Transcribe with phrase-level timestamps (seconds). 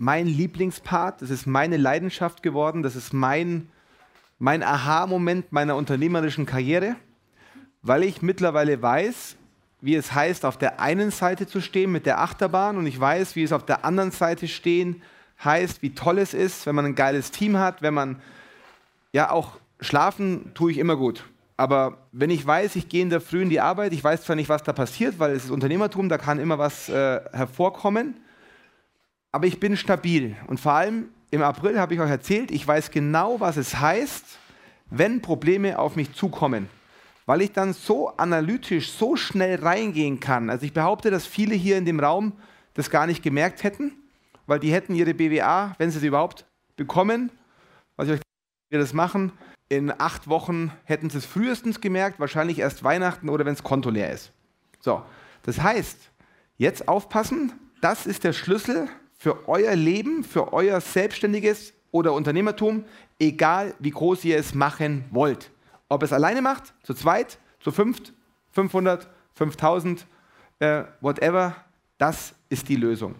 [0.00, 3.68] mein Lieblingspart, das ist meine Leidenschaft geworden, das ist mein,
[4.38, 6.96] mein Aha-Moment meiner unternehmerischen Karriere,
[7.82, 9.36] weil ich mittlerweile weiß,
[9.82, 13.36] wie es heißt, auf der einen Seite zu stehen mit der Achterbahn und ich weiß,
[13.36, 15.02] wie es auf der anderen Seite stehen
[15.44, 18.20] heißt, wie toll es ist, wenn man ein geiles Team hat, wenn man
[19.12, 21.24] ja auch schlafen tue ich immer gut.
[21.56, 24.36] Aber wenn ich weiß, ich gehe in der Früh in die Arbeit, ich weiß zwar
[24.36, 28.14] nicht, was da passiert, weil es ist Unternehmertum, da kann immer was äh, hervorkommen,
[29.32, 30.36] aber ich bin stabil.
[30.46, 34.24] Und vor allem im April habe ich euch erzählt, ich weiß genau, was es heißt,
[34.90, 36.68] wenn Probleme auf mich zukommen.
[37.26, 40.50] Weil ich dann so analytisch, so schnell reingehen kann.
[40.50, 42.32] Also ich behaupte, dass viele hier in dem Raum
[42.74, 43.92] das gar nicht gemerkt hätten,
[44.46, 46.44] weil die hätten ihre BWA, wenn sie sie überhaupt
[46.76, 47.30] bekommen,
[47.96, 48.20] was ich euch
[48.70, 49.32] wir das machen,
[49.68, 53.90] in acht Wochen hätten sie es frühestens gemerkt, wahrscheinlich erst Weihnachten oder wenn das Konto
[53.90, 54.32] leer ist.
[54.80, 55.02] So,
[55.42, 55.98] das heißt,
[56.56, 58.88] jetzt aufpassen, das ist der Schlüssel
[59.20, 62.84] für euer Leben, für euer selbstständiges oder Unternehmertum,
[63.18, 65.50] egal wie groß ihr es machen wollt.
[65.90, 68.14] Ob es alleine macht, zu zweit, zu fünft,
[68.52, 70.06] 500, 5000,
[70.58, 71.54] äh, whatever,
[71.98, 73.14] das ist die Lösung.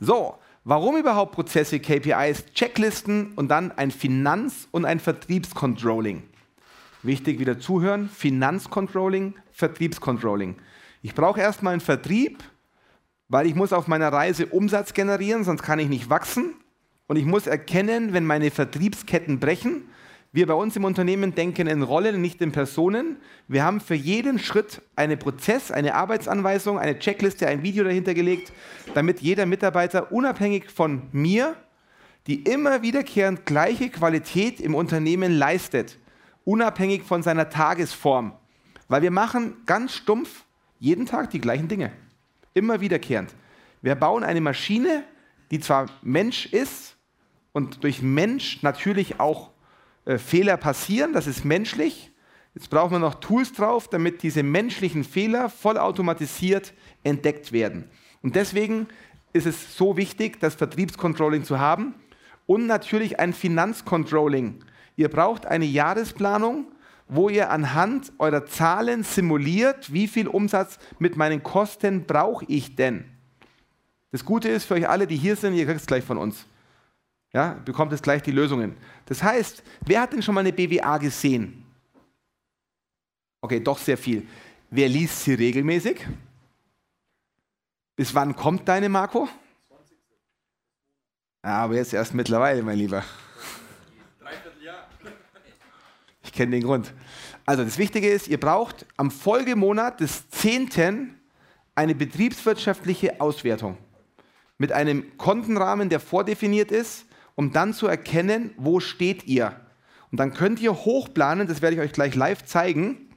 [0.00, 0.36] So,
[0.68, 6.24] Warum überhaupt Prozesse, KPIs, Checklisten und dann ein Finanz- und ein Vertriebscontrolling?
[7.04, 10.56] Wichtig wieder zuhören, Finanzcontrolling, Vertriebscontrolling.
[11.02, 12.42] Ich brauche erstmal einen Vertrieb,
[13.28, 16.54] weil ich muss auf meiner Reise Umsatz generieren, sonst kann ich nicht wachsen.
[17.08, 19.88] Und ich muss erkennen, wenn meine Vertriebsketten brechen,
[20.32, 23.16] wir bei uns im Unternehmen denken in Rollen, nicht in Personen.
[23.48, 28.52] Wir haben für jeden Schritt einen Prozess, eine Arbeitsanweisung, eine Checkliste, ein Video dahinter gelegt,
[28.92, 31.56] damit jeder Mitarbeiter unabhängig von mir
[32.26, 35.98] die immer wiederkehrend gleiche Qualität im Unternehmen leistet,
[36.44, 38.32] unabhängig von seiner Tagesform.
[38.88, 40.44] Weil wir machen ganz stumpf
[40.78, 41.92] jeden Tag die gleichen Dinge,
[42.56, 43.34] immer wiederkehrend.
[43.82, 45.04] Wir bauen eine Maschine,
[45.50, 46.96] die zwar Mensch ist
[47.52, 49.50] und durch Mensch natürlich auch
[50.06, 52.10] äh, Fehler passieren, das ist menschlich.
[52.54, 56.72] Jetzt brauchen wir noch Tools drauf, damit diese menschlichen Fehler vollautomatisiert
[57.04, 57.90] entdeckt werden.
[58.22, 58.88] Und deswegen
[59.34, 61.94] ist es so wichtig, das Vertriebscontrolling zu haben
[62.46, 64.64] und natürlich ein Finanzcontrolling.
[64.96, 66.66] Ihr braucht eine Jahresplanung,
[67.08, 73.04] wo ihr anhand eurer Zahlen simuliert, wie viel Umsatz mit meinen Kosten brauche ich denn.
[74.10, 76.46] Das Gute ist für euch alle, die hier sind, ihr kriegt es gleich von uns.
[77.32, 78.76] Ja, bekommt es gleich die Lösungen.
[79.06, 81.64] Das heißt, wer hat denn schon mal eine BWA gesehen?
[83.40, 84.26] Okay, doch sehr viel.
[84.70, 86.06] Wer liest sie regelmäßig?
[87.94, 89.28] Bis wann kommt deine, Marco?
[91.44, 93.04] Ja, aber jetzt erst mittlerweile, mein Lieber.
[96.22, 96.94] Ich kenne den Grund.
[97.44, 101.14] Also das Wichtige ist, ihr braucht am Folgemonat des 10.
[101.74, 103.76] eine betriebswirtschaftliche Auswertung
[104.58, 109.60] mit einem Kontenrahmen, der vordefiniert ist um dann zu erkennen, wo steht ihr.
[110.10, 113.10] Und dann könnt ihr hochplanen, das werde ich euch gleich live zeigen,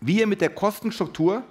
[0.00, 1.44] wie ihr mit der Kostenstruktur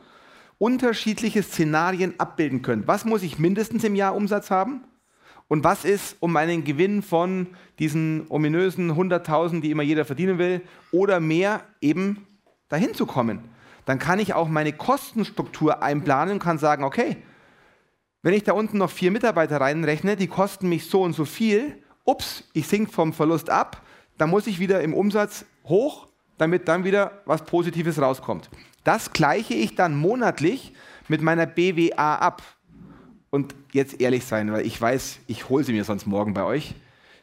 [0.58, 2.88] unterschiedliche Szenarien abbilden könnt.
[2.88, 4.86] Was muss ich mindestens im Jahr Umsatz haben?
[5.48, 7.48] Und was ist, um einen Gewinn von
[7.78, 10.62] diesen ominösen 100.000, die immer jeder verdienen will,
[10.92, 12.26] oder mehr eben
[12.70, 13.40] dahin zu kommen?
[13.86, 17.18] Dann kann ich auch meine Kostenstruktur einplanen und kann sagen, okay,
[18.24, 21.78] wenn ich da unten noch vier Mitarbeiter reinrechne, die kosten mich so und so viel,
[22.06, 23.84] ups, ich sink vom Verlust ab,
[24.18, 26.08] dann muss ich wieder im Umsatz hoch,
[26.40, 28.50] damit dann wieder was Positives rauskommt.
[28.84, 30.74] Das gleiche ich dann monatlich
[31.08, 32.42] mit meiner BWA ab.
[33.36, 36.74] Und jetzt ehrlich sein, weil ich weiß, ich hole sie mir sonst morgen bei euch.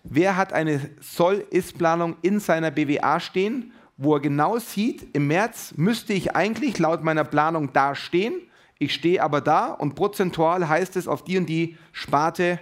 [0.05, 6.13] Wer hat eine Soll-Ist-Planung in seiner BWA stehen, wo er genau sieht, im März müsste
[6.13, 8.35] ich eigentlich laut meiner Planung da stehen,
[8.79, 12.61] ich stehe aber da und prozentual heißt es auf die und die Sparte.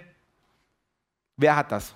[1.35, 1.93] Wer hat das?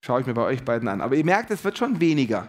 [0.00, 1.00] Schaue ich mir bei euch beiden an.
[1.00, 2.46] Aber ihr merkt, es wird schon weniger.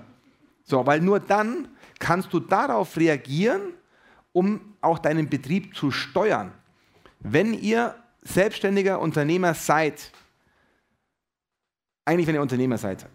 [0.66, 1.68] So, weil nur dann
[1.98, 3.74] kannst du darauf reagieren,
[4.38, 6.52] um auch deinen Betrieb zu steuern.
[7.20, 10.12] Wenn ihr selbstständiger Unternehmer seid,
[12.06, 13.08] eigentlich wenn ihr Unternehmer seid,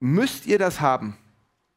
[0.00, 1.18] müsst ihr das haben.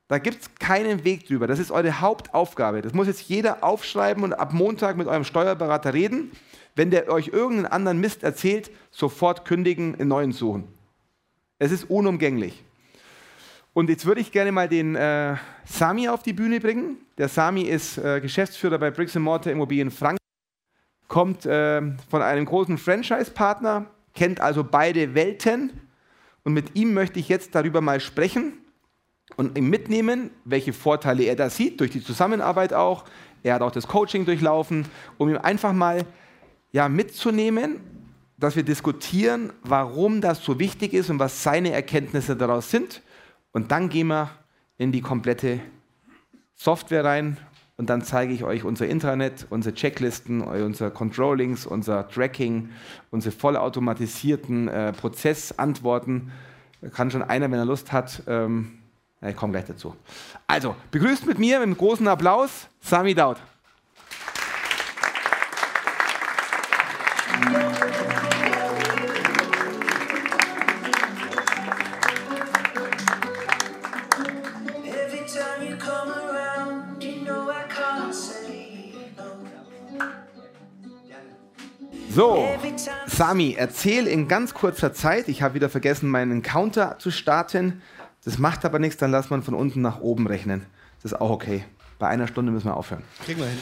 [0.08, 1.48] Da gibt es keinen Weg drüber.
[1.48, 2.82] Das ist eure Hauptaufgabe.
[2.82, 6.32] Das muss jetzt jeder aufschreiben und ab Montag mit eurem Steuerberater reden.
[6.76, 10.66] Wenn der euch irgendeinen anderen Mist erzählt, sofort kündigen, einen neuen suchen.
[11.60, 12.64] Es ist unumgänglich.
[13.76, 15.36] Und jetzt würde ich gerne mal den äh,
[15.66, 16.96] Sami auf die Bühne bringen.
[17.18, 20.18] Der Sami ist äh, Geschäftsführer bei Bricks Mortar Immobilien Frank,
[21.10, 25.74] kommt äh, von einem großen Franchise-Partner, kennt also beide Welten.
[26.46, 28.54] Und mit ihm möchte ich jetzt darüber mal sprechen
[29.36, 33.04] und ihm mitnehmen, welche Vorteile er da sieht, durch die Zusammenarbeit auch.
[33.44, 34.86] Er hat auch das Coaching durchlaufen,
[35.18, 36.06] um ihm einfach mal
[36.72, 37.82] ja, mitzunehmen,
[38.38, 43.02] dass wir diskutieren, warum das so wichtig ist und was seine Erkenntnisse daraus sind.
[43.56, 44.32] Und dann gehen wir
[44.78, 45.62] in die komplette
[46.56, 47.38] Software rein
[47.78, 52.68] und dann zeige ich euch unser Intranet, unsere Checklisten, unser Controllings, unser Tracking,
[53.12, 56.34] unsere vollautomatisierten äh, Prozessantworten.
[56.92, 58.80] Kann schon einer, wenn er Lust hat, ähm,
[59.22, 59.96] ich komme gleich dazu.
[60.48, 63.38] Also, begrüßt mit mir mit einem großen Applaus Sami Daud.
[83.16, 85.30] Sami, erzähl in ganz kurzer Zeit.
[85.30, 87.82] Ich habe wieder vergessen, meinen Counter zu starten.
[88.26, 90.66] Das macht aber nichts, dann lass man von unten nach oben rechnen.
[91.02, 91.64] Das ist auch okay.
[91.98, 93.04] Bei einer Stunde müssen wir aufhören.
[93.24, 93.58] Kriegen wir hin.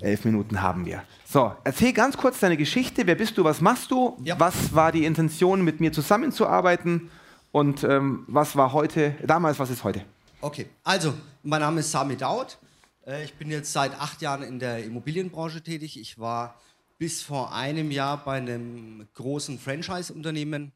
[0.00, 1.02] Elf Minuten haben wir.
[1.24, 3.04] So, erzähl ganz kurz deine Geschichte.
[3.04, 3.42] Wer bist du?
[3.42, 4.16] Was machst du?
[4.22, 4.38] Ja.
[4.38, 7.10] Was war die Intention, mit mir zusammenzuarbeiten?
[7.50, 10.04] Und ähm, was war heute, damals, was ist heute?
[10.40, 11.12] Okay, also,
[11.42, 12.56] mein Name ist Sami Daud.
[13.04, 15.98] Äh, ich bin jetzt seit acht Jahren in der Immobilienbranche tätig.
[15.98, 16.54] Ich war
[17.02, 20.70] bis vor einem Jahr bei einem großen Franchise-Unternehmen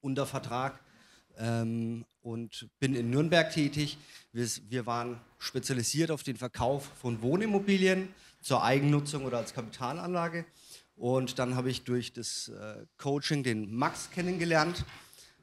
[0.00, 0.80] unter Vertrag
[1.36, 3.98] ähm, und bin in Nürnberg tätig.
[4.32, 8.08] Wir, wir, waren spezialisiert auf den Verkauf von Wohnimmobilien
[8.40, 10.46] zur Eigennutzung oder als Kapitalanlage.
[10.96, 14.86] Und dann habe ich durch das äh, Coaching den Max kennengelernt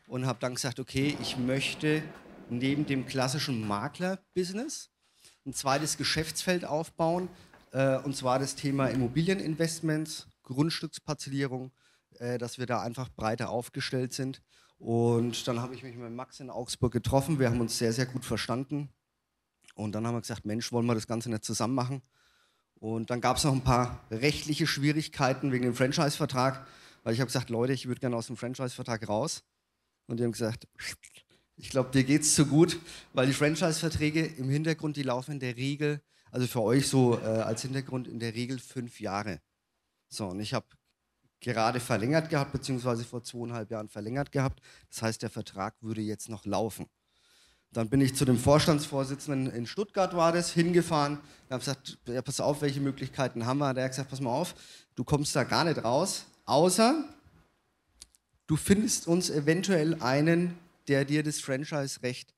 [0.07, 2.01] und habe dann gesagt, okay, ich möchte
[2.49, 4.89] neben dem klassischen Makler-Business
[5.45, 7.29] ein zweites Geschäftsfeld aufbauen,
[7.71, 11.71] und zwar das Thema Immobilieninvestments, Grundstücksparzellierung,
[12.19, 14.41] äh, dass wir da einfach breiter aufgestellt sind.
[14.77, 17.39] Und dann habe ich mich mit Max in Augsburg getroffen.
[17.39, 18.89] Wir haben uns sehr, sehr gut verstanden.
[19.75, 22.01] Und dann haben wir gesagt, Mensch, wollen wir das Ganze nicht zusammen machen?
[22.75, 26.65] Und dann gab es noch ein paar rechtliche Schwierigkeiten wegen dem Franchise-Vertrag,
[27.03, 29.43] weil ich habe gesagt, Leute, ich würde gerne aus dem Franchise-Vertrag raus.
[30.07, 30.67] Und die haben gesagt,
[31.57, 32.79] ich glaube, dir geht es zu gut,
[33.13, 36.01] weil die Franchise-Verträge im Hintergrund, die laufen in der Regel
[36.31, 39.41] also für euch so äh, als Hintergrund in der Regel fünf Jahre.
[40.07, 40.65] So, und ich habe
[41.39, 44.61] gerade verlängert gehabt, beziehungsweise vor zweieinhalb Jahren verlängert gehabt.
[44.89, 46.87] Das heißt, der Vertrag würde jetzt noch laufen.
[47.71, 51.17] Dann bin ich zu dem Vorstandsvorsitzenden in Stuttgart war das, hingefahren.
[51.17, 53.73] und habe gesagt, ja, pass auf, welche Möglichkeiten haben wir?
[53.73, 54.55] Der hat gesagt, pass mal auf,
[54.95, 57.03] du kommst da gar nicht raus, außer
[58.47, 62.33] du findest uns eventuell einen, der dir das Franchise-Recht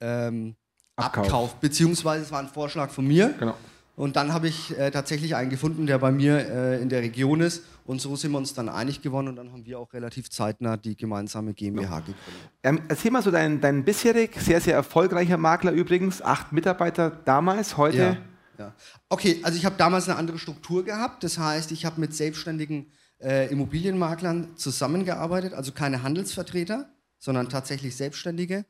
[0.00, 0.54] ähm,
[0.98, 1.26] Abkauf.
[1.26, 1.54] Abkauf.
[1.56, 3.34] Beziehungsweise es war ein Vorschlag von mir.
[3.38, 3.54] Genau.
[3.98, 7.40] Und dann habe ich äh, tatsächlich einen gefunden, der bei mir äh, in der Region
[7.40, 7.64] ist.
[7.84, 10.76] Und so sind wir uns dann einig geworden und dann haben wir auch relativ zeitnah
[10.76, 12.50] die gemeinsame GmbH gegründet.
[12.62, 16.22] Ähm, erzähl mal so dein, dein bisherig sehr, sehr erfolgreicher Makler übrigens.
[16.22, 18.18] Acht Mitarbeiter damals, heute?
[18.58, 18.66] Ja.
[18.66, 18.74] ja.
[19.08, 21.24] Okay, also ich habe damals eine andere Struktur gehabt.
[21.24, 28.64] Das heißt, ich habe mit selbstständigen äh, Immobilienmaklern zusammengearbeitet, also keine Handelsvertreter, sondern tatsächlich Selbstständige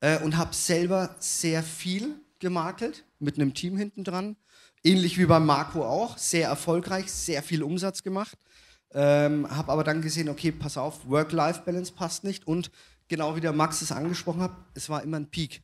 [0.00, 4.36] äh, und habe selber sehr viel gemakelt mit einem Team hinten dran.
[4.82, 8.38] Ähnlich wie beim Marco auch, sehr erfolgreich, sehr viel Umsatz gemacht.
[8.92, 12.70] Ähm, habe aber dann gesehen, okay, pass auf, Work-Life-Balance passt nicht und
[13.08, 15.62] genau wie der Max es angesprochen hat, es war immer ein Peak.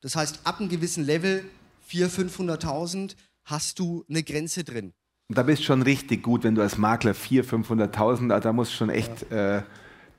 [0.00, 1.44] Das heißt, ab einem gewissen Level,
[1.90, 4.92] 400.000, 500.000, hast du eine Grenze drin.
[5.28, 8.72] Und da bist du schon richtig gut, wenn du als Makler 400.000, 500.000, da musst
[8.72, 9.58] du schon echt ja.
[9.58, 9.62] äh,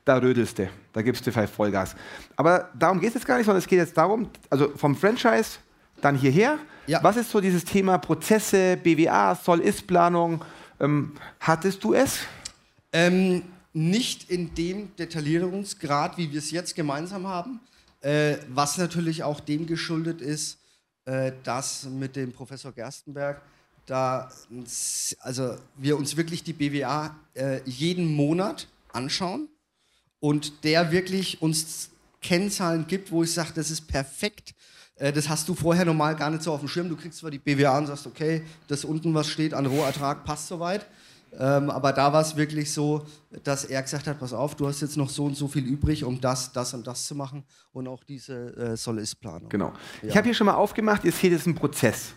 [0.04, 1.94] da rödelst du, da gibst du vielleicht Vollgas.
[2.36, 5.58] Aber darum geht es jetzt gar nicht, sondern es geht jetzt darum, also vom Franchise
[6.00, 6.58] dann hierher.
[6.86, 7.02] Ja.
[7.02, 10.44] Was ist so dieses Thema Prozesse, BWA, Soll-Ist-Planung?
[10.80, 12.20] Ähm, hattest du es?
[12.92, 13.42] Ähm,
[13.72, 17.60] nicht in dem Detaillierungsgrad, wie wir es jetzt gemeinsam haben,
[18.00, 20.58] äh, was natürlich auch dem geschuldet ist,
[21.04, 23.40] äh, dass mit dem Professor Gerstenberg
[23.86, 24.30] da
[25.20, 29.48] also wir uns wirklich die BWA äh, jeden Monat anschauen
[30.22, 34.54] und der wirklich uns Kennzahlen gibt, wo ich sage, das ist perfekt.
[34.94, 36.88] Äh, das hast du vorher normal gar nicht so auf dem Schirm.
[36.88, 40.46] Du kriegst zwar die BWA und sagst, okay, das unten, was steht an Rohertrag, passt
[40.46, 40.86] soweit.
[41.36, 43.04] Ähm, aber da war es wirklich so,
[43.42, 46.04] dass er gesagt hat, pass auf, du hast jetzt noch so und so viel übrig,
[46.04, 49.48] um das, das und das zu machen und auch diese äh, Soll-Ist-Planung.
[49.48, 49.72] Genau.
[50.02, 50.08] Ja.
[50.08, 52.12] Ich habe hier schon mal aufgemacht, ihr seht, es ist ein Prozess.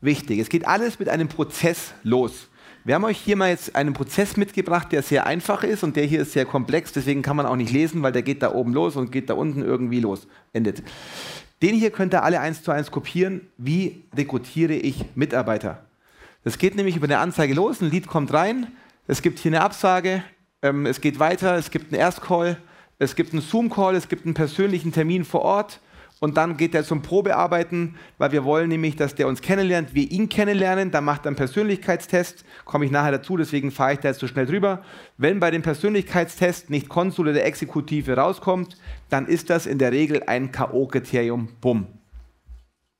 [0.00, 2.48] Wichtig, es geht alles mit einem Prozess los.
[2.86, 6.04] Wir haben euch hier mal jetzt einen Prozess mitgebracht, der sehr einfach ist und der
[6.04, 8.74] hier ist sehr komplex, deswegen kann man auch nicht lesen, weil der geht da oben
[8.74, 10.82] los und geht da unten irgendwie los, endet.
[11.62, 13.40] Den hier könnt ihr alle eins zu eins kopieren.
[13.56, 15.86] Wie rekrutiere ich Mitarbeiter?
[16.42, 18.66] Das geht nämlich über eine Anzeige los, ein Lied kommt rein,
[19.06, 20.22] es gibt hier eine Absage,
[20.60, 22.58] ähm, es geht weiter, es gibt einen Erstcall,
[22.98, 25.80] es gibt einen Zoom-Call, es gibt einen persönlichen Termin vor Ort
[26.24, 30.10] und dann geht er zum Probearbeiten, weil wir wollen nämlich, dass der uns kennenlernt, wir
[30.10, 34.08] ihn kennenlernen, dann macht er einen Persönlichkeitstest, komme ich nachher dazu, deswegen fahre ich da
[34.08, 34.82] jetzt so schnell drüber.
[35.18, 38.78] Wenn bei dem Persönlichkeitstest nicht Konsul oder Exekutive rauskommt,
[39.10, 41.88] dann ist das in der Regel ein K.O.-Kriterium, bumm.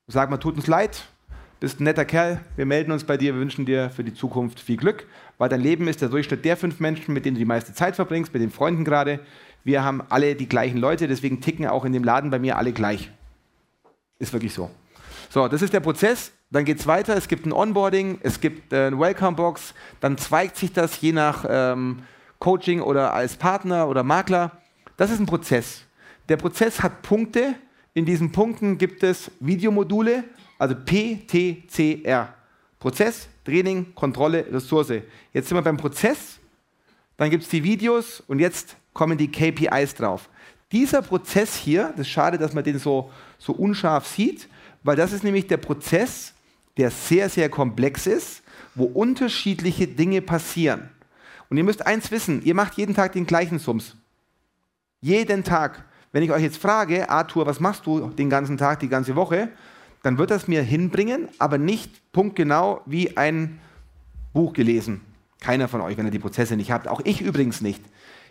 [0.06, 1.06] Sag mal, tut uns leid,
[1.60, 4.60] bist ein netter Kerl, wir melden uns bei dir, wir wünschen dir für die Zukunft
[4.60, 5.06] viel Glück,
[5.38, 7.96] weil dein Leben ist der Durchschnitt der fünf Menschen, mit denen du die meiste Zeit
[7.96, 9.20] verbringst, mit den Freunden gerade.
[9.64, 12.72] Wir haben alle die gleichen Leute, deswegen ticken auch in dem Laden bei mir alle
[12.72, 13.10] gleich.
[14.18, 14.70] Ist wirklich so.
[15.30, 16.32] So, das ist der Prozess.
[16.50, 17.16] Dann geht es weiter.
[17.16, 19.74] Es gibt ein Onboarding, es gibt äh, eine Welcome-Box.
[20.00, 22.02] Dann zweigt sich das je nach ähm,
[22.38, 24.52] Coaching oder als Partner oder Makler.
[24.96, 25.82] Das ist ein Prozess.
[26.28, 27.54] Der Prozess hat Punkte.
[27.94, 30.24] In diesen Punkten gibt es Videomodule
[30.58, 32.34] also PTCR.
[32.78, 34.92] Prozess, Training, Kontrolle, Ressource.
[35.32, 36.38] Jetzt sind wir beim Prozess,
[37.16, 40.30] dann gibt es die Videos und jetzt kommen die KPIs drauf.
[40.72, 44.48] Dieser Prozess hier, das ist schade, dass man den so, so unscharf sieht,
[44.82, 46.32] weil das ist nämlich der Prozess,
[46.78, 48.42] der sehr, sehr komplex ist,
[48.74, 50.88] wo unterschiedliche Dinge passieren.
[51.50, 53.94] Und ihr müsst eins wissen, ihr macht jeden Tag den gleichen Sums.
[55.02, 55.84] Jeden Tag.
[56.10, 59.50] Wenn ich euch jetzt frage, Arthur, was machst du den ganzen Tag, die ganze Woche?
[60.04, 63.58] dann wird das mir hinbringen, aber nicht punktgenau wie ein
[64.34, 65.00] Buch gelesen.
[65.40, 66.86] Keiner von euch, wenn ihr die Prozesse nicht habt.
[66.88, 67.82] Auch ich übrigens nicht.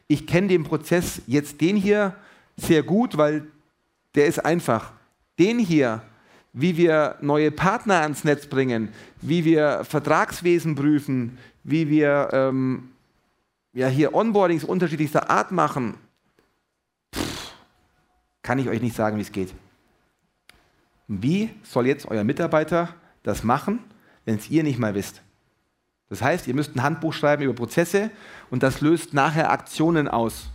[0.08, 2.16] Ich kenne den Prozess jetzt den hier
[2.58, 3.48] sehr gut, weil
[4.16, 4.92] der ist einfach.
[5.40, 6.02] Den hier,
[6.52, 8.90] wie wir neue Partner ans Netz bringen,
[9.22, 12.90] wie wir Vertragswesen prüfen, wie wir ähm,
[13.74, 15.96] ja, hier Onboardings unterschiedlichster Art machen,
[17.16, 17.54] pff,
[18.44, 19.54] kann ich euch nicht sagen, wie es geht.
[21.08, 23.80] Wie soll jetzt euer Mitarbeiter das machen,
[24.26, 25.22] wenn es ihr nicht mal wisst?
[26.14, 28.12] Das heißt, ihr müsst ein Handbuch schreiben über Prozesse
[28.52, 30.52] und das löst nachher Aktionen aus.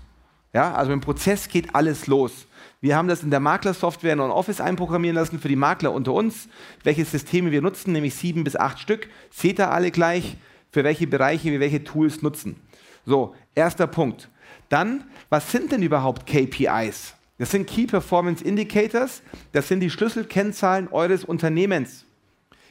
[0.53, 2.47] Ja, also im Prozess geht alles los.
[2.81, 6.49] Wir haben das in der Maklersoftware in Office einprogrammieren lassen für die Makler unter uns,
[6.85, 9.09] welche Systeme wir nutzen, nämlich sieben bis acht Stück.
[9.31, 10.37] Seht ihr alle gleich,
[10.71, 12.55] für welche Bereiche wir welche Tools nutzen.
[13.05, 14.29] So, erster Punkt.
[14.69, 17.15] Dann, was sind denn überhaupt KPIs?
[17.39, 22.05] Das sind Key Performance Indicators, das sind die Schlüsselkennzahlen eures Unternehmens.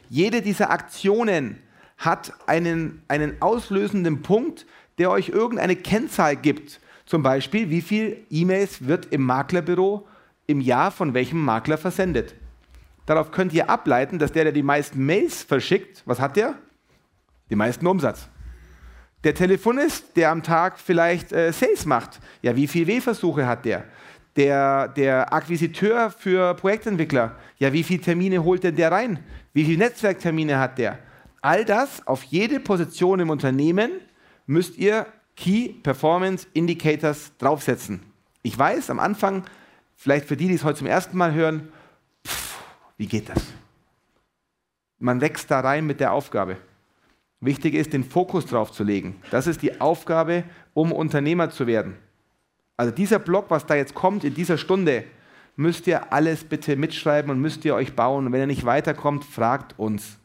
[0.07, 1.57] Jede dieser Aktionen
[1.97, 4.65] hat einen, einen auslösenden Punkt,
[4.97, 6.79] der euch irgendeine Kennzahl gibt.
[7.05, 10.07] Zum Beispiel, wie viel E-Mails wird im Maklerbüro
[10.45, 12.35] im Jahr von welchem Makler versendet.
[13.05, 16.55] Darauf könnt ihr ableiten, dass der, der die meisten Mails verschickt, was hat der?
[17.49, 18.27] Den meisten Umsatz.
[19.23, 23.85] Der Telefonist, der am Tag vielleicht äh, Sales macht, ja, wie viele W-Versuche hat der?
[24.37, 29.19] der, der Akquisiteur für Projektentwickler, ja, wie viele Termine holt denn der rein?
[29.53, 30.99] Wie viele Netzwerktermine hat der?
[31.41, 33.91] All das auf jede Position im Unternehmen
[34.45, 38.01] müsst ihr Key Performance Indicators draufsetzen.
[38.41, 39.43] Ich weiß, am Anfang,
[39.95, 41.71] vielleicht für die, die es heute zum ersten Mal hören,
[42.25, 42.59] pff,
[42.97, 43.43] wie geht das?
[44.99, 46.57] Man wächst da rein mit der Aufgabe.
[47.39, 49.21] Wichtig ist, den Fokus drauf zu legen.
[49.29, 51.97] Das ist die Aufgabe, um Unternehmer zu werden.
[52.77, 55.03] Also dieser Block, was da jetzt kommt in dieser Stunde,
[55.55, 58.25] müsst ihr alles bitte mitschreiben und müsst ihr euch bauen.
[58.25, 60.17] Und wenn ihr nicht weiterkommt, fragt uns.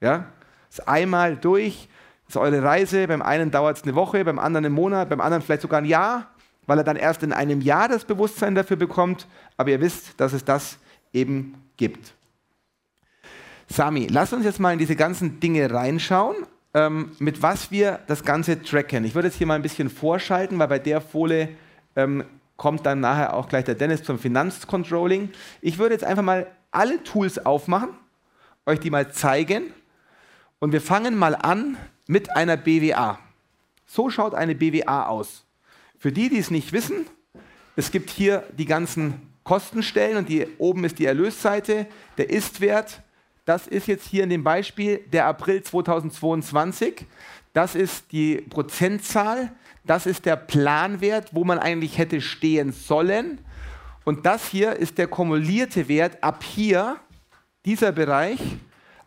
[0.00, 0.26] Ja?
[0.74, 1.88] Ist einmal durch,
[2.26, 3.06] ist eure Reise.
[3.06, 5.84] Beim einen dauert es eine Woche, beim anderen einen Monat, beim anderen vielleicht sogar ein
[5.84, 6.34] Jahr,
[6.66, 9.28] weil er dann erst in einem Jahr das Bewusstsein dafür bekommt.
[9.56, 10.78] Aber ihr wisst, dass es das
[11.12, 12.14] eben gibt.
[13.68, 16.34] Sami, lass uns jetzt mal in diese ganzen Dinge reinschauen,
[16.74, 19.04] ähm, mit was wir das Ganze tracken.
[19.04, 21.50] Ich würde jetzt hier mal ein bisschen vorschalten, weil bei der Folie
[21.94, 22.24] ähm,
[22.56, 25.30] kommt dann nachher auch gleich der Dennis zum Finanzcontrolling.
[25.60, 27.90] Ich würde jetzt einfach mal alle Tools aufmachen,
[28.66, 29.72] euch die mal zeigen
[30.58, 33.18] und wir fangen mal an mit einer BWA.
[33.86, 35.44] So schaut eine BWA aus.
[35.98, 37.06] Für die, die es nicht wissen,
[37.76, 43.02] es gibt hier die ganzen Kostenstellen und die, oben ist die Erlösseite, der Istwert.
[43.44, 47.04] Das ist jetzt hier in dem Beispiel der April 2022.
[47.52, 49.50] Das ist die Prozentzahl
[49.84, 53.38] das ist der Planwert, wo man eigentlich hätte stehen sollen.
[54.04, 56.96] Und das hier ist der kumulierte Wert ab hier,
[57.64, 58.40] dieser Bereich,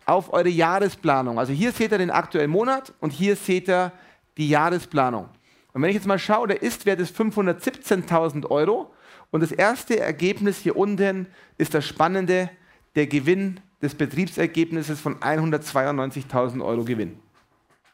[0.07, 1.37] auf eure Jahresplanung.
[1.37, 3.91] Also hier seht ihr den aktuellen Monat und hier seht ihr
[4.37, 5.29] die Jahresplanung.
[5.73, 8.91] Und wenn ich jetzt mal schaue, der Istwert ist 517.000 Euro
[9.31, 12.49] und das erste Ergebnis hier unten ist das spannende,
[12.95, 17.19] der Gewinn des Betriebsergebnisses von 192.000 Euro Gewinn.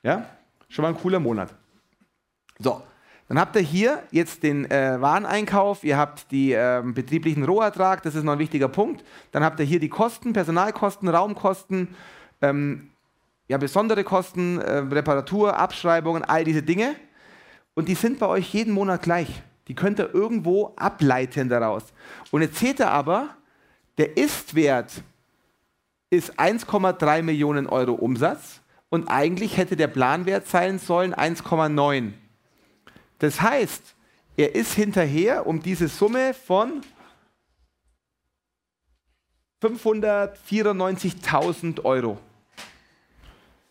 [0.04, 0.30] Ja,
[0.70, 1.54] schon mal ein cooler Monat.
[2.60, 2.84] So,
[3.28, 8.16] dann habt ihr hier jetzt den äh, Wareneinkauf, ihr habt die äh, betrieblichen Rohertrag, das
[8.16, 9.04] ist noch ein wichtiger Punkt.
[9.32, 11.96] Dann habt ihr hier die Kosten, Personalkosten, Raumkosten,
[12.42, 12.90] ähm,
[13.48, 16.96] ja, besondere Kosten, äh, Reparatur, Abschreibungen, all diese Dinge.
[17.76, 19.42] Und die sind bei euch jeden Monat gleich.
[19.68, 21.86] Die könnt ihr irgendwo ableiten daraus.
[22.32, 23.30] Und jetzt seht ihr aber,
[24.00, 25.04] Der Ist-Wert
[26.10, 32.14] ist 1,3 Millionen Euro Umsatz und eigentlich hätte der Planwert sein sollen 1,9.
[33.24, 33.96] Das heißt,
[34.36, 36.82] er ist hinterher um diese Summe von
[39.62, 42.20] 594.000 Euro.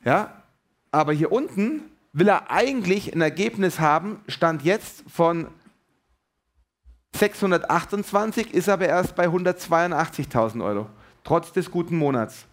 [0.06, 0.42] Ja,
[0.90, 1.82] aber hier unten
[2.14, 5.49] will er eigentlich ein Ergebnis haben, Stand jetzt von
[7.14, 10.88] 628, ist aber erst bei 182.000 Euro,
[11.25, 12.47] trotz des guten Monats.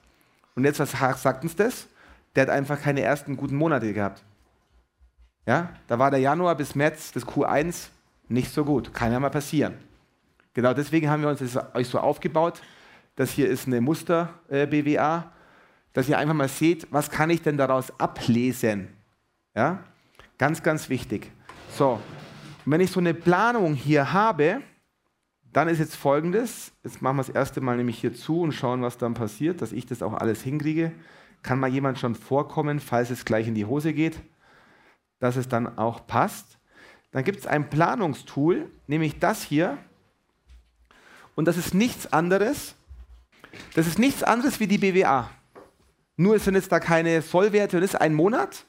[0.54, 0.92] Und jetzt, was
[1.22, 1.88] sagt uns das?
[2.36, 4.22] Der hat einfach keine ersten guten Monate gehabt.
[5.46, 7.90] Ja, da war der Januar bis März des Q1
[8.28, 8.94] nicht so gut.
[8.94, 9.76] Kann ja mal passieren.
[10.54, 12.62] Genau deswegen haben wir uns das euch so aufgebaut.
[13.16, 15.24] Das hier ist eine Muster-BWA, äh,
[15.94, 18.90] dass ihr einfach mal seht, was kann ich denn daraus ablesen.
[19.56, 19.84] Ja?
[20.38, 21.32] Ganz, ganz wichtig.
[21.76, 22.00] So,
[22.66, 24.62] und wenn ich so eine Planung hier habe,
[25.52, 28.82] dann ist jetzt folgendes, jetzt machen wir das erste Mal nämlich hier zu und schauen,
[28.82, 30.92] was dann passiert, dass ich das auch alles hinkriege.
[31.42, 34.20] Kann mal jemand schon vorkommen, falls es gleich in die Hose geht,
[35.20, 36.58] dass es dann auch passt.
[37.12, 39.78] Dann gibt es ein Planungstool, nämlich das hier.
[41.36, 42.76] Und das ist nichts anderes
[43.76, 45.30] das ist nichts anderes wie die BWA.
[46.18, 48.66] Nur sind jetzt da keine Sollwerte und es ist ein Monat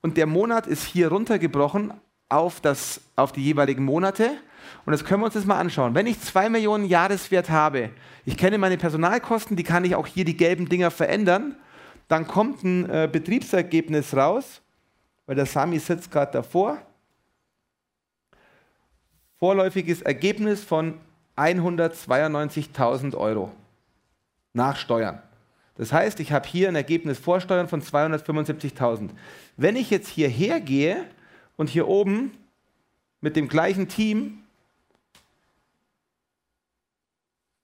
[0.00, 1.92] und der Monat ist hier runtergebrochen
[2.28, 4.30] auf, das, auf die jeweiligen Monate.
[4.86, 5.94] Und das können wir uns jetzt mal anschauen.
[5.94, 7.90] Wenn ich 2 Millionen Jahreswert habe,
[8.24, 11.56] ich kenne meine Personalkosten, die kann ich auch hier die gelben Dinger verändern,
[12.08, 14.62] dann kommt ein äh, Betriebsergebnis raus,
[15.26, 16.78] weil der Sami sitzt gerade davor.
[19.38, 20.98] Vorläufiges Ergebnis von
[21.36, 23.52] 192.000 Euro
[24.52, 25.20] nach Steuern.
[25.76, 29.10] Das heißt, ich habe hier ein Ergebnis vor Steuern von 275.000.
[29.56, 31.04] Wenn ich jetzt hierher gehe
[31.56, 32.30] und hier oben
[33.20, 34.44] mit dem gleichen Team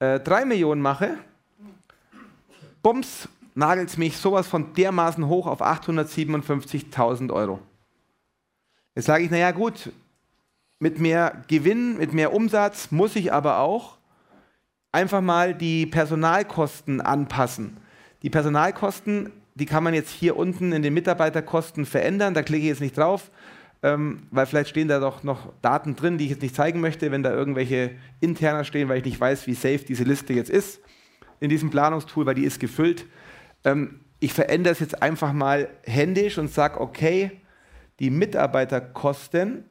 [0.01, 1.19] äh, 3 Millionen mache,
[2.83, 7.61] bums, nagelt es mich sowas von dermaßen hoch auf 857.000 Euro.
[8.95, 9.93] Jetzt sage ich, naja gut,
[10.79, 13.99] mit mehr Gewinn, mit mehr Umsatz muss ich aber auch
[14.93, 17.77] einfach mal die Personalkosten anpassen.
[18.23, 22.35] Die Personalkosten, die kann man jetzt hier unten in den Mitarbeiterkosten verändern.
[22.35, 23.31] Da klicke ich jetzt nicht drauf,
[23.83, 27.11] ähm, weil vielleicht stehen da doch noch Daten drin, die ich jetzt nicht zeigen möchte,
[27.11, 30.81] wenn da irgendwelche interner stehen, weil ich nicht weiß, wie safe diese Liste jetzt ist
[31.41, 33.07] in diesem Planungstool, weil die ist gefüllt.
[33.65, 37.41] Ähm, ich verändere es jetzt einfach mal händisch und sage, okay,
[37.99, 39.65] die Mitarbeiterkosten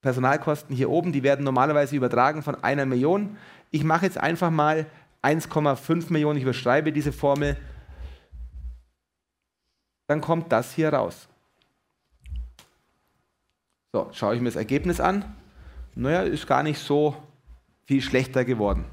[0.00, 3.36] Personalkosten hier oben, die werden normalerweise übertragen von einer Million.
[3.70, 4.86] Ich mache jetzt einfach mal
[5.22, 7.56] 1,5 Millionen, ich überschreibe diese Formel.
[10.06, 11.28] Dann kommt das hier raus.
[13.92, 15.24] So, schaue ich mir das Ergebnis an.
[15.94, 17.16] Naja, ist gar nicht so
[17.84, 18.84] viel schlechter geworden.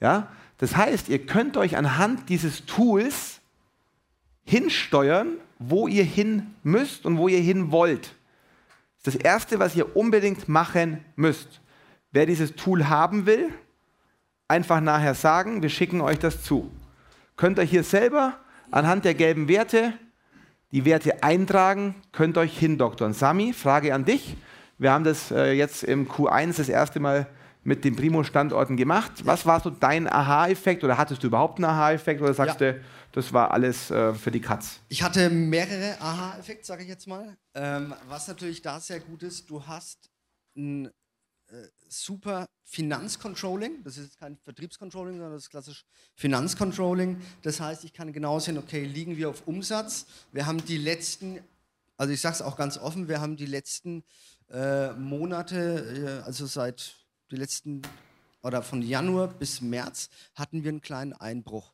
[0.00, 0.28] Ja?
[0.58, 3.40] Das heißt, ihr könnt euch anhand dieses Tools
[4.44, 8.16] hinsteuern, wo ihr hin müsst und wo ihr hin wollt
[9.06, 11.60] das Erste, was ihr unbedingt machen müsst.
[12.10, 13.50] Wer dieses Tool haben will,
[14.48, 16.72] einfach nachher sagen, wir schicken euch das zu.
[17.36, 18.38] Könnt ihr hier selber
[18.70, 19.92] anhand der gelben Werte
[20.72, 23.12] die Werte eintragen, könnt euch hindoktern.
[23.12, 24.36] Sami, Frage an dich.
[24.78, 27.28] Wir haben das äh, jetzt im Q1 das erste Mal
[27.66, 29.12] mit den Primo-Standorten gemacht.
[29.24, 32.72] Was war so dein Aha-Effekt oder hattest du überhaupt einen Aha-Effekt oder sagst ja.
[32.72, 32.80] du,
[33.12, 34.80] das war alles äh, für die Katz.
[34.88, 37.36] Ich hatte mehrere Aha-Effekte, sage ich jetzt mal.
[37.54, 40.10] Ähm, was natürlich da sehr gut ist, du hast
[40.56, 40.90] ein äh,
[41.88, 43.82] super Finanzcontrolling.
[43.82, 47.20] Das ist jetzt kein Vertriebscontrolling, sondern das ist klassisch Finanzcontrolling.
[47.42, 50.06] Das heißt, ich kann genau sehen, okay, liegen wir auf Umsatz.
[50.30, 51.40] Wir haben die letzten,
[51.96, 54.04] also ich sage es auch ganz offen, wir haben die letzten
[54.50, 57.82] äh, Monate, äh, also seit die letzten
[58.42, 61.72] oder von Januar bis März hatten wir einen kleinen Einbruch.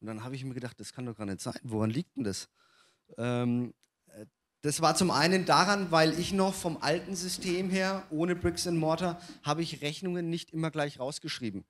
[0.00, 1.58] Und dann habe ich mir gedacht, das kann doch gar nicht sein.
[1.62, 2.48] Woran liegt denn das?
[3.16, 3.72] Ähm,
[4.08, 4.26] äh,
[4.62, 8.78] das war zum einen daran, weil ich noch vom alten System her, ohne Bricks and
[8.78, 11.64] Mortar, habe ich Rechnungen nicht immer gleich rausgeschrieben.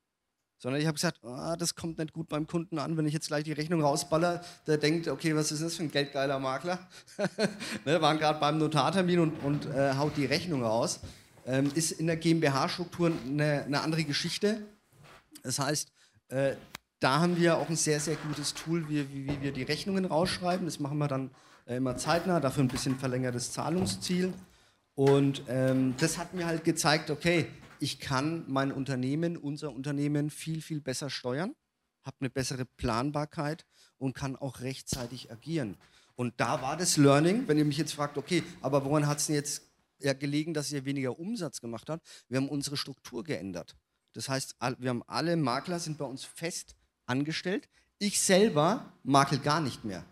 [0.58, 3.26] Sondern ich habe gesagt, oh, das kommt nicht gut beim Kunden an, wenn ich jetzt
[3.28, 6.78] gleich die Rechnung rausballer, der denkt, okay, was ist das für ein geldgeiler Makler?
[7.84, 11.00] ne, waren gerade beim Notartermin und, und äh, haut die Rechnung raus.
[11.46, 14.62] Ähm, ist in der GmbH-Struktur eine, eine, andere Geschichte.
[15.42, 15.92] Das heißt,
[16.28, 16.56] äh,
[17.00, 20.06] da haben wir auch ein sehr, sehr gutes Tool, wie, wie, wie wir die Rechnungen
[20.06, 20.64] rausschreiben.
[20.64, 21.30] Das machen wir dann
[21.66, 24.32] äh, immer zeitnah, dafür ein bisschen verlängertes Zahlungsziel.
[24.94, 27.46] Und ähm, das hat mir halt gezeigt, okay,
[27.78, 31.54] ich kann mein Unternehmen, unser Unternehmen viel, viel besser steuern,
[32.02, 33.66] habe eine bessere Planbarkeit
[33.98, 35.76] und kann auch rechtzeitig agieren.
[36.16, 39.26] Und da war das Learning, wenn ihr mich jetzt fragt, okay, aber woran hat es
[39.26, 39.62] denn jetzt
[39.98, 42.06] ja gelegen, dass ihr weniger Umsatz gemacht habt?
[42.28, 43.76] Wir haben unsere Struktur geändert.
[44.12, 46.76] Das heißt, wir haben alle Makler sind bei uns fest
[47.06, 47.68] angestellt.
[47.98, 50.04] Ich selber makel gar nicht mehr.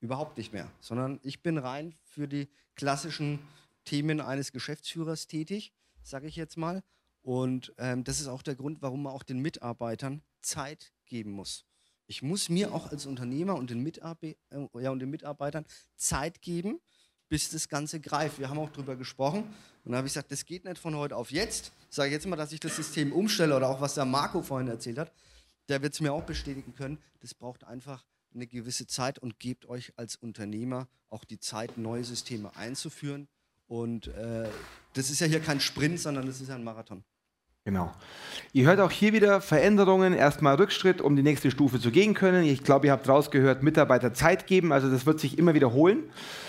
[0.00, 0.70] Überhaupt nicht mehr.
[0.80, 3.38] Sondern ich bin rein für die klassischen
[3.84, 6.82] Themen eines Geschäftsführers tätig, sage ich jetzt mal.
[7.22, 11.66] Und ähm, das ist auch der Grund, warum man auch den Mitarbeitern Zeit geben muss.
[12.06, 16.42] Ich muss mir auch als Unternehmer und den, Mitarbe äh, ja, und den Mitarbeitern Zeit
[16.42, 16.80] geben,
[17.30, 18.38] bis das Ganze greift.
[18.38, 19.44] Wir haben auch darüber gesprochen
[19.84, 21.72] und da habe ich gesagt, das geht nicht von heute auf jetzt.
[21.88, 24.68] Sage ich jetzt mal, dass ich das System umstelle oder auch was der Marco vorhin
[24.68, 25.12] erzählt hat,
[25.68, 26.98] der wird es mir auch bestätigen können.
[27.20, 32.04] Das braucht einfach eine gewisse Zeit und gebt euch als Unternehmer auch die Zeit, neue
[32.04, 33.28] Systeme einzuführen.
[33.66, 34.48] Und äh,
[34.94, 37.04] das ist ja hier kein Sprint, sondern das ist ein Marathon.
[37.64, 37.92] Genau.
[38.54, 42.42] Ihr hört auch hier wieder Veränderungen, erstmal Rückschritt, um die nächste Stufe zu gehen können.
[42.44, 46.04] Ich glaube, ihr habt rausgehört, Mitarbeiter Zeit geben, also das wird sich immer wiederholen.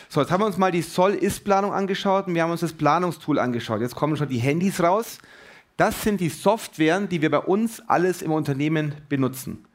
[0.07, 3.39] So, jetzt haben wir uns mal die Soll-Ist-Planung angeschaut und wir haben uns das Planungstool
[3.39, 3.81] angeschaut.
[3.81, 5.17] Jetzt kommen schon die Handys raus.
[5.75, 9.65] Das sind die Softwaren, die wir bei uns alles im Unternehmen benutzen.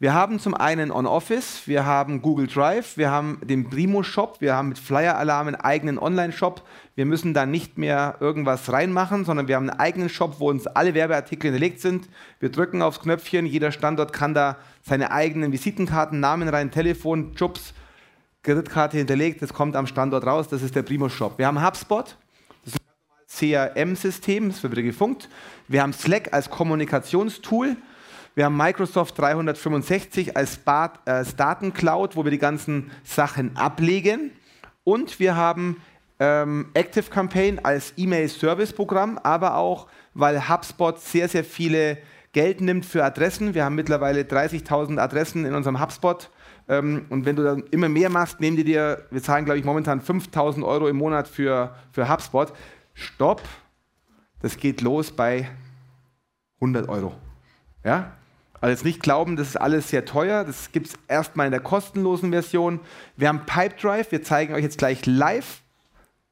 [0.00, 4.56] Wir haben zum einen On-Office, wir haben Google Drive, wir haben den Primo Shop, wir
[4.56, 6.66] haben mit Flyer Alarm einen eigenen Online-Shop.
[6.96, 10.66] Wir müssen da nicht mehr irgendwas reinmachen, sondern wir haben einen eigenen Shop, wo uns
[10.66, 12.08] alle Werbeartikel hinterlegt sind.
[12.40, 17.72] Wir drücken aufs Knöpfchen, jeder Standort kann da seine eigenen Visitenkarten, Namen rein, Telefon, Jobs,
[18.42, 19.42] Kreditkarte hinterlegt.
[19.42, 21.38] Das kommt am Standort raus, das ist der Primo Shop.
[21.38, 22.16] Wir haben HubSpot,
[22.64, 22.80] das ist
[23.44, 25.28] ein CRM-System, das wird wieder gefunkt.
[25.68, 27.76] Wir haben Slack als Kommunikationstool.
[28.36, 34.32] Wir haben Microsoft 365 als, Bad, als Datencloud, wo wir die ganzen Sachen ablegen.
[34.82, 35.80] Und wir haben
[36.18, 41.98] ähm, Active Campaign als E-Mail-Service-Programm, aber auch, weil HubSpot sehr, sehr viele
[42.32, 43.54] Geld nimmt für Adressen.
[43.54, 46.28] Wir haben mittlerweile 30.000 Adressen in unserem HubSpot.
[46.68, 49.64] Ähm, und wenn du dann immer mehr machst, nehmen die dir, wir zahlen, glaube ich,
[49.64, 52.52] momentan 5.000 Euro im Monat für, für HubSpot.
[52.94, 53.42] Stopp,
[54.40, 55.48] das geht los bei
[56.56, 57.14] 100 Euro.
[57.84, 58.12] Ja?
[58.64, 60.42] Also jetzt nicht glauben, das ist alles sehr teuer.
[60.42, 62.80] Das gibt es erstmal in der kostenlosen Version.
[63.14, 64.10] Wir haben Pipedrive.
[64.10, 65.60] Wir zeigen euch jetzt gleich live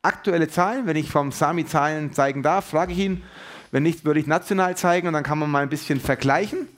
[0.01, 0.87] aktuelle Zahlen.
[0.87, 3.23] Wenn ich vom Sami Zahlen zeigen darf, frage ich ihn.
[3.71, 6.69] Wenn nicht, würde ich national zeigen und dann kann man mal ein bisschen vergleichen.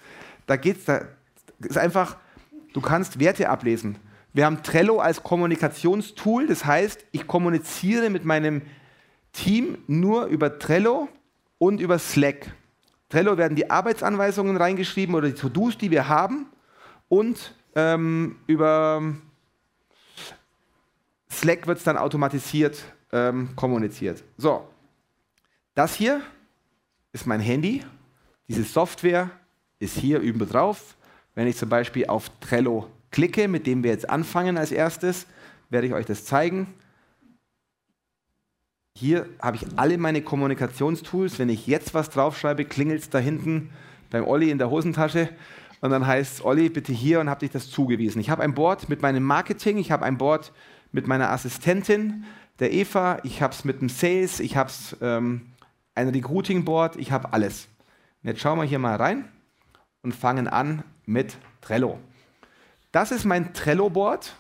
[0.49, 1.03] Da geht es, da
[1.61, 2.17] ist einfach,
[2.73, 3.95] du kannst Werte ablesen.
[4.33, 6.49] Wir haben Trello als Kommunikationstool.
[6.49, 8.63] Das heißt, ich kommuniziere mit meinem
[9.33, 11.09] Team nur über Trello
[11.59, 12.53] und über Slack.
[13.09, 16.47] Trello werden die Arbeitsanweisungen reingeschrieben oder die To-Dos, die wir haben
[17.09, 19.03] und ähm, über
[21.31, 24.23] Slack wird es dann automatisiert ähm, kommuniziert.
[24.37, 24.67] So,
[25.75, 26.21] das hier
[27.13, 27.83] ist mein Handy.
[28.49, 29.31] Diese Software
[29.79, 30.97] ist hier üben drauf.
[31.35, 35.27] Wenn ich zum Beispiel auf Trello klicke, mit dem wir jetzt anfangen als erstes,
[35.71, 36.75] werde ich euch das zeigen.
[38.97, 41.41] Hier habe ich alle meine Kommunikationstools.
[41.41, 43.71] Wenn ich jetzt was draufschreibe, klingelt es da hinten
[44.11, 45.31] beim Olli in der Hosentasche.
[45.81, 48.21] Und dann heißt es, Olli, bitte hier und habe dich das zugewiesen.
[48.21, 50.53] Ich habe ein Board mit meinem Marketing, ich habe ein Board
[50.93, 52.25] mit meiner Assistentin,
[52.61, 55.49] der Eva, ich habe es mit dem Sales, ich habe es ähm,
[55.97, 57.67] ein Recruiting-Board, ich habe alles.
[58.23, 59.29] Und jetzt schauen wir hier mal rein
[60.03, 61.99] und fangen an mit Trello.
[62.93, 64.37] Das ist mein Trello-Board.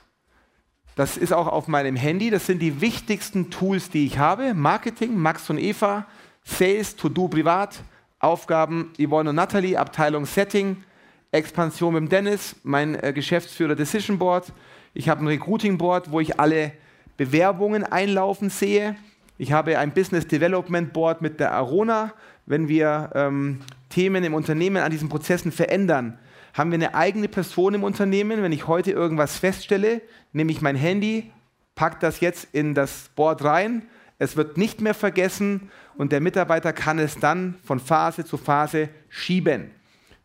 [0.97, 2.31] Das ist auch auf meinem Handy.
[2.31, 4.55] Das sind die wichtigsten Tools, die ich habe.
[4.55, 6.07] Marketing, Max und Eva,
[6.45, 7.83] Sales, To-Do privat,
[8.21, 10.85] Aufgaben Yvonne und Natalie, Abteilung Setting,
[11.33, 14.53] Expansion mit Dennis, mein äh, Geschäftsführer Decision Board.
[14.95, 16.73] Ich habe ein Recruiting Board, wo ich alle
[17.17, 18.95] Bewerbungen einlaufen sehe.
[19.37, 22.13] Ich habe ein Business Development Board mit der Arona.
[22.47, 26.19] Wenn wir ähm, Themen im Unternehmen an diesen Prozessen verändern,
[26.55, 28.43] haben wir eine eigene Person im Unternehmen.
[28.43, 30.01] Wenn ich heute irgendwas feststelle,
[30.33, 31.31] nehme ich mein Handy,
[31.75, 33.83] packe das jetzt in das Board rein.
[34.19, 38.89] Es wird nicht mehr vergessen und der Mitarbeiter kann es dann von Phase zu Phase
[39.09, 39.73] schieben.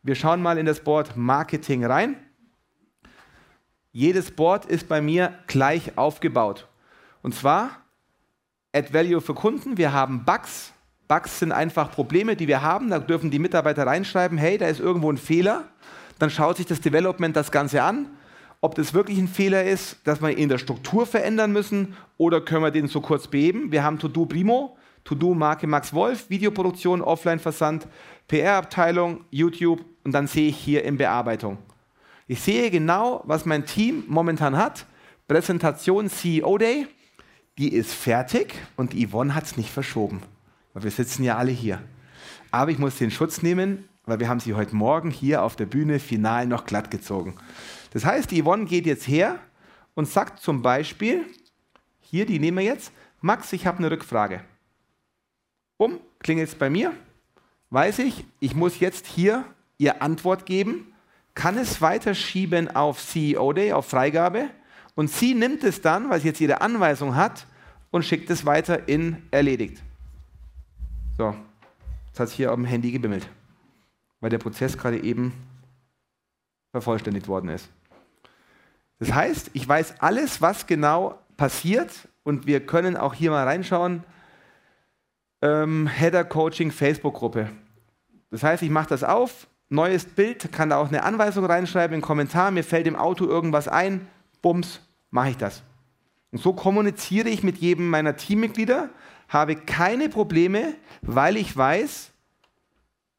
[0.04, 2.16] Wir schauen mal in das Board Marketing rein.
[3.92, 6.68] Jedes Board ist bei mir gleich aufgebaut.
[7.24, 7.72] Und zwar
[8.72, 9.78] Add Value für Kunden.
[9.78, 10.74] Wir haben Bugs.
[11.08, 12.92] Bugs sind einfach Probleme, die wir haben.
[12.92, 15.68] Da dürfen die Mitarbeiter reinschreiben, hey, da ist irgendwo ein Fehler.
[16.20, 18.08] Dann schaut sich das Development das Ganze an,
[18.62, 22.64] ob das wirklich ein Fehler ist, dass wir in der Struktur verändern müssen oder können
[22.64, 23.72] wir den so kurz beheben.
[23.72, 27.88] Wir haben To-Do Primo, To-Do Marke Max Wolf, Videoproduktion, Offline-Versand,
[28.28, 31.58] PR-Abteilung, YouTube und dann sehe ich hier in Bearbeitung.
[32.28, 34.86] Ich sehe genau, was mein Team momentan hat.
[35.28, 36.86] Präsentation CEO Day,
[37.58, 40.22] die ist fertig und Yvonne hat es nicht verschoben.
[40.74, 41.82] Weil wir sitzen ja alle hier.
[42.52, 45.66] Aber ich muss den Schutz nehmen, weil wir haben sie heute Morgen hier auf der
[45.66, 47.36] Bühne final noch glatt gezogen.
[47.92, 49.40] Das heißt, die Yvonne geht jetzt her
[49.96, 51.26] und sagt zum Beispiel,
[52.02, 52.92] hier, die nehmen wir jetzt,
[53.22, 54.42] Max, ich habe eine Rückfrage.
[55.78, 56.94] Bumm, klingelt es bei mir.
[57.70, 59.46] weiß ich, ich muss jetzt hier
[59.78, 60.94] ihr Antwort geben,
[61.36, 64.50] kann es weiterschieben auf CEO Day, auf Freigabe
[64.96, 67.46] und sie nimmt es dann, weil sie jetzt ihre Anweisung hat
[67.92, 69.82] und schickt es weiter in erledigt.
[71.18, 71.36] So,
[72.08, 73.30] jetzt hat es hier auf dem Handy gebimmelt,
[74.20, 75.34] weil der Prozess gerade eben
[76.72, 77.70] vervollständigt worden ist.
[79.00, 81.92] Das heißt, ich weiß alles, was genau passiert
[82.24, 84.04] und wir können auch hier mal reinschauen.
[85.42, 87.50] Ähm, Header Coaching Facebook-Gruppe.
[88.30, 92.02] Das heißt, ich mache das auf, neues Bild, kann da auch eine Anweisung reinschreiben, einen
[92.02, 94.08] Kommentar, mir fällt im Auto irgendwas ein,
[94.42, 95.64] bums, mache ich das.
[96.32, 98.90] Und so kommuniziere ich mit jedem meiner Teammitglieder,
[99.30, 102.09] habe keine Probleme, weil ich weiß,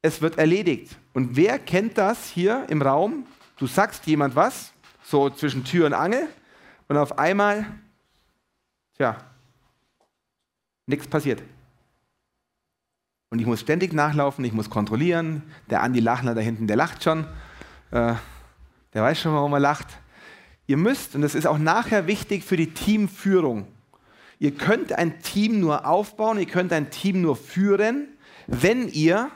[0.01, 0.95] es wird erledigt.
[1.13, 3.25] Und wer kennt das hier im Raum?
[3.57, 6.27] Du sagst jemand was, so zwischen Tür und Angel,
[6.87, 7.65] und auf einmal,
[8.97, 9.17] tja,
[10.87, 11.41] nichts passiert.
[13.29, 15.43] Und ich muss ständig nachlaufen, ich muss kontrollieren.
[15.69, 17.25] Der Andi Lachner da hinten, der lacht schon.
[17.91, 18.15] Äh,
[18.93, 19.87] der weiß schon, warum er lacht.
[20.67, 23.67] Ihr müsst, und das ist auch nachher wichtig für die Teamführung,
[24.39, 28.09] ihr könnt ein Team nur aufbauen, ihr könnt ein Team nur führen,
[28.47, 29.31] wenn ihr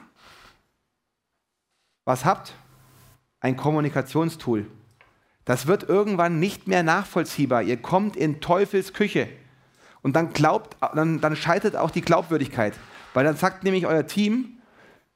[2.06, 2.54] was habt?
[3.40, 4.66] Ein Kommunikationstool.
[5.44, 7.62] Das wird irgendwann nicht mehr nachvollziehbar.
[7.62, 9.28] Ihr kommt in Teufels Küche.
[10.02, 12.74] Und dann, glaubt, dann, dann scheitert auch die Glaubwürdigkeit.
[13.12, 14.58] Weil dann sagt nämlich euer Team,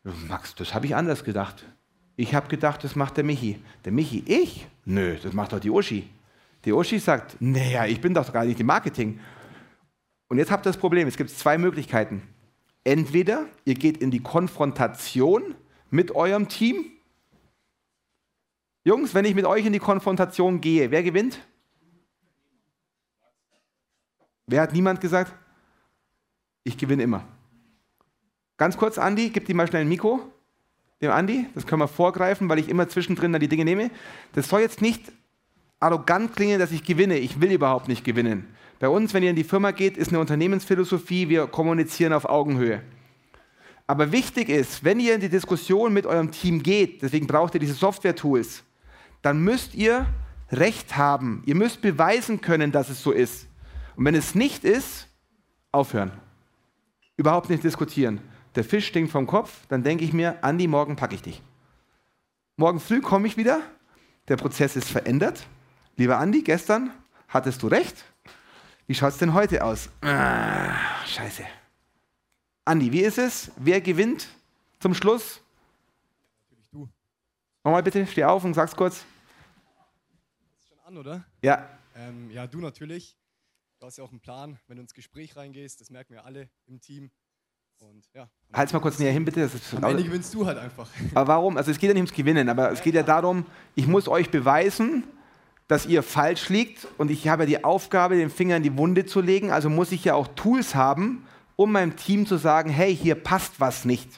[0.02, 1.64] Max, das habe ich anders gedacht.
[2.16, 3.62] Ich habe gedacht, das macht der Michi.
[3.84, 4.66] Der Michi, ich?
[4.84, 6.08] Nö, das macht doch die Uschi.
[6.64, 9.20] Die Uschi sagt, naja, ich bin doch gar nicht im Marketing.
[10.28, 12.22] Und jetzt habt ihr das Problem, es gibt zwei Möglichkeiten.
[12.84, 15.54] Entweder ihr geht in die Konfrontation
[15.90, 16.84] mit eurem Team.
[18.84, 21.38] Jungs, wenn ich mit euch in die Konfrontation gehe, wer gewinnt?
[24.46, 25.34] Wer hat niemand gesagt?
[26.64, 27.24] Ich gewinne immer.
[28.56, 30.20] Ganz kurz, Andi, gib dir mal schnell ein Mikro.
[31.00, 33.90] Dem Andi, das können wir vorgreifen, weil ich immer zwischendrin da die Dinge nehme.
[34.32, 35.12] Das soll jetzt nicht
[35.78, 37.18] arrogant klingen, dass ich gewinne.
[37.18, 38.54] Ich will überhaupt nicht gewinnen.
[38.78, 42.82] Bei uns, wenn ihr in die Firma geht, ist eine Unternehmensphilosophie, wir kommunizieren auf Augenhöhe.
[43.90, 47.60] Aber wichtig ist, wenn ihr in die Diskussion mit eurem Team geht, deswegen braucht ihr
[47.60, 48.62] diese Software-Tools,
[49.22, 50.06] dann müsst ihr
[50.52, 51.42] Recht haben.
[51.46, 53.46] Ihr müsst beweisen können, dass es so ist.
[53.96, 55.06] Und wenn es nicht ist,
[55.72, 56.12] aufhören.
[57.16, 58.20] Überhaupt nicht diskutieren
[58.54, 61.42] der Fisch stinkt vom Kopf, dann denke ich mir, Andi, morgen packe ich dich.
[62.56, 63.60] Morgen früh komme ich wieder,
[64.28, 65.46] der Prozess ist verändert.
[65.96, 66.90] Lieber Andi, gestern
[67.28, 68.04] hattest du recht.
[68.86, 69.88] Wie schaut es denn heute aus?
[70.02, 70.74] Ah,
[71.06, 71.44] scheiße.
[72.70, 73.50] Andi, wie ist es?
[73.56, 74.28] Wer gewinnt
[74.78, 75.40] zum Schluss?
[76.48, 76.88] Natürlich du.
[77.64, 79.04] Nochmal bitte, steh auf und sag's kurz.
[80.60, 81.24] Ist schon an, oder?
[81.42, 81.68] Ja.
[81.96, 83.16] Ähm, ja, du natürlich.
[83.80, 85.80] Du hast ja auch einen Plan, wenn du ins Gespräch reingehst.
[85.80, 87.10] Das merken wir alle im Team.
[87.80, 88.30] Und ja.
[88.52, 89.50] Halt's mal kurz näher hin, bitte.
[89.74, 90.88] Am Ende gewinnst du halt einfach.
[91.16, 91.56] Aber warum?
[91.56, 94.06] Also es geht ja nicht ums Gewinnen, aber ja, es geht ja darum, ich muss
[94.06, 95.02] euch beweisen,
[95.66, 99.06] dass ihr falsch liegt und ich habe ja die Aufgabe, den Finger in die Wunde
[99.06, 99.50] zu legen.
[99.50, 101.26] Also muss ich ja auch Tools haben,
[101.60, 104.08] um meinem Team zu sagen, hey, hier passt was nicht.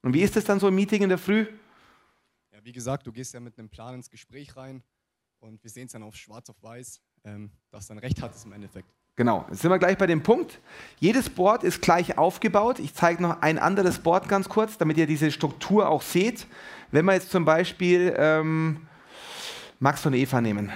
[0.00, 1.44] Und wie ist es dann so im Meeting in der Früh?
[2.50, 4.82] Ja, wie gesagt, du gehst ja mit einem Plan ins Gespräch rein
[5.40, 8.46] und wir sehen es dann auf schwarz auf weiß, ähm, dass dann recht hat es
[8.46, 8.88] im Endeffekt.
[9.14, 10.58] Genau, jetzt sind wir gleich bei dem Punkt.
[10.98, 12.78] Jedes Board ist gleich aufgebaut.
[12.78, 16.46] Ich zeige noch ein anderes Board ganz kurz, damit ihr diese Struktur auch seht.
[16.92, 18.86] Wenn wir jetzt zum Beispiel ähm,
[19.80, 20.72] Max und Eva nehmen.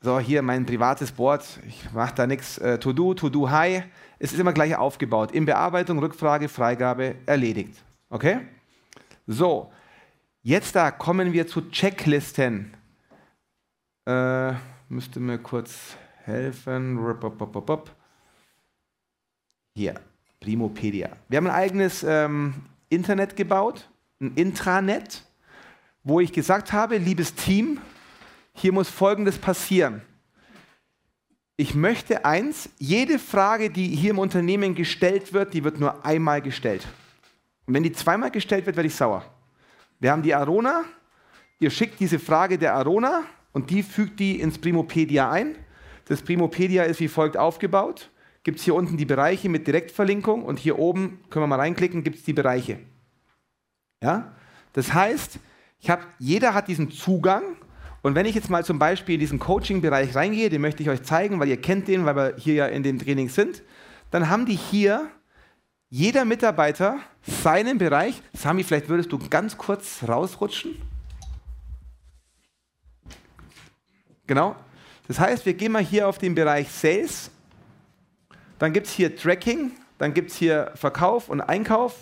[0.00, 1.44] So, hier mein privates Board.
[1.66, 2.58] Ich mache da nichts.
[2.58, 3.82] Äh, to do, to do, high.
[4.24, 5.32] Es ist immer gleich aufgebaut.
[5.32, 7.74] In Bearbeitung, Rückfrage, Freigabe, erledigt.
[8.08, 8.40] Okay?
[9.26, 9.70] So,
[10.42, 12.74] jetzt da kommen wir zu Checklisten.
[14.06, 14.54] Äh,
[14.88, 16.98] müsste mir kurz helfen.
[19.74, 20.00] Hier,
[20.40, 21.10] Primopedia.
[21.28, 22.54] Wir haben ein eigenes ähm,
[22.88, 23.90] Internet gebaut,
[24.22, 25.22] ein Intranet,
[26.02, 27.78] wo ich gesagt habe, liebes Team,
[28.54, 30.00] hier muss Folgendes passieren.
[31.56, 36.42] Ich möchte eins, jede Frage, die hier im Unternehmen gestellt wird, die wird nur einmal
[36.42, 36.86] gestellt.
[37.66, 39.24] Und wenn die zweimal gestellt wird, werde ich sauer.
[40.00, 40.82] Wir haben die Arona,
[41.60, 45.56] ihr schickt diese Frage der Arona und die fügt die ins Primopedia ein.
[46.06, 48.10] Das Primopedia ist wie folgt aufgebaut.
[48.42, 52.02] Gibt es hier unten die Bereiche mit Direktverlinkung und hier oben, können wir mal reinklicken,
[52.02, 52.80] gibt es die Bereiche.
[54.02, 54.34] Ja?
[54.72, 55.38] Das heißt,
[55.88, 57.44] hab, jeder hat diesen Zugang
[58.04, 61.02] und wenn ich jetzt mal zum Beispiel in diesen Coaching-Bereich reingehe, den möchte ich euch
[61.04, 63.62] zeigen, weil ihr kennt den, weil wir hier ja in dem Training sind,
[64.10, 65.08] dann haben die hier
[65.88, 68.20] jeder Mitarbeiter seinen Bereich.
[68.34, 70.76] Sami, vielleicht würdest du ganz kurz rausrutschen.
[74.26, 74.54] Genau.
[75.08, 77.30] Das heißt, wir gehen mal hier auf den Bereich Sales.
[78.58, 81.96] Dann gibt es hier Tracking, dann gibt es hier Verkauf und Einkauf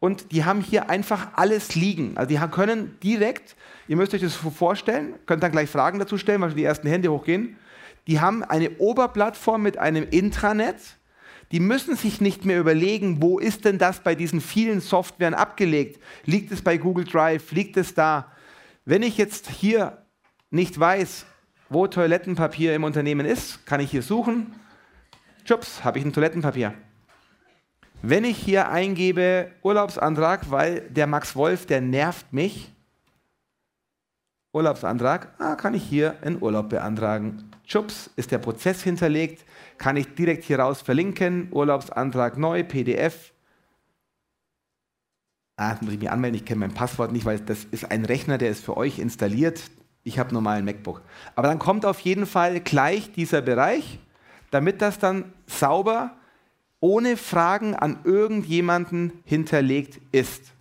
[0.00, 2.16] und die haben hier einfach alles liegen.
[2.16, 3.56] Also die können direkt,
[3.88, 7.10] ihr müsst euch das vorstellen, könnt dann gleich Fragen dazu stellen, weil die ersten Hände
[7.10, 7.56] hochgehen.
[8.06, 10.76] Die haben eine Oberplattform mit einem Intranet.
[11.50, 16.00] Die müssen sich nicht mehr überlegen, wo ist denn das bei diesen vielen Softwaren abgelegt?
[16.24, 17.50] Liegt es bei Google Drive?
[17.52, 18.32] Liegt es da?
[18.84, 20.04] Wenn ich jetzt hier
[20.50, 21.26] nicht weiß,
[21.70, 24.54] wo Toilettenpapier im Unternehmen ist, kann ich hier suchen.
[25.44, 26.74] Chups, habe ich ein Toilettenpapier.
[28.02, 32.72] Wenn ich hier eingebe Urlaubsantrag, weil der Max Wolf, der nervt mich,
[34.52, 37.50] Urlaubsantrag, ah, kann ich hier einen Urlaub beantragen.
[37.64, 39.44] Chups, ist der Prozess hinterlegt,
[39.78, 43.32] kann ich direkt hier raus verlinken, Urlaubsantrag neu, PDF.
[45.56, 48.38] Ah, muss ich mich anmelden, ich kenne mein Passwort nicht, weil das ist ein Rechner,
[48.38, 49.60] der ist für euch installiert.
[50.04, 51.02] Ich habe normal ein MacBook.
[51.34, 53.98] Aber dann kommt auf jeden Fall gleich dieser Bereich,
[54.52, 56.17] damit das dann sauber
[56.80, 60.52] ohne Fragen an irgendjemanden hinterlegt ist.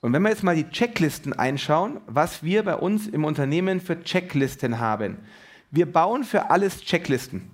[0.00, 4.02] Und wenn wir jetzt mal die Checklisten einschauen, was wir bei uns im Unternehmen für
[4.02, 5.18] Checklisten haben.
[5.70, 7.50] Wir bauen für alles Checklisten,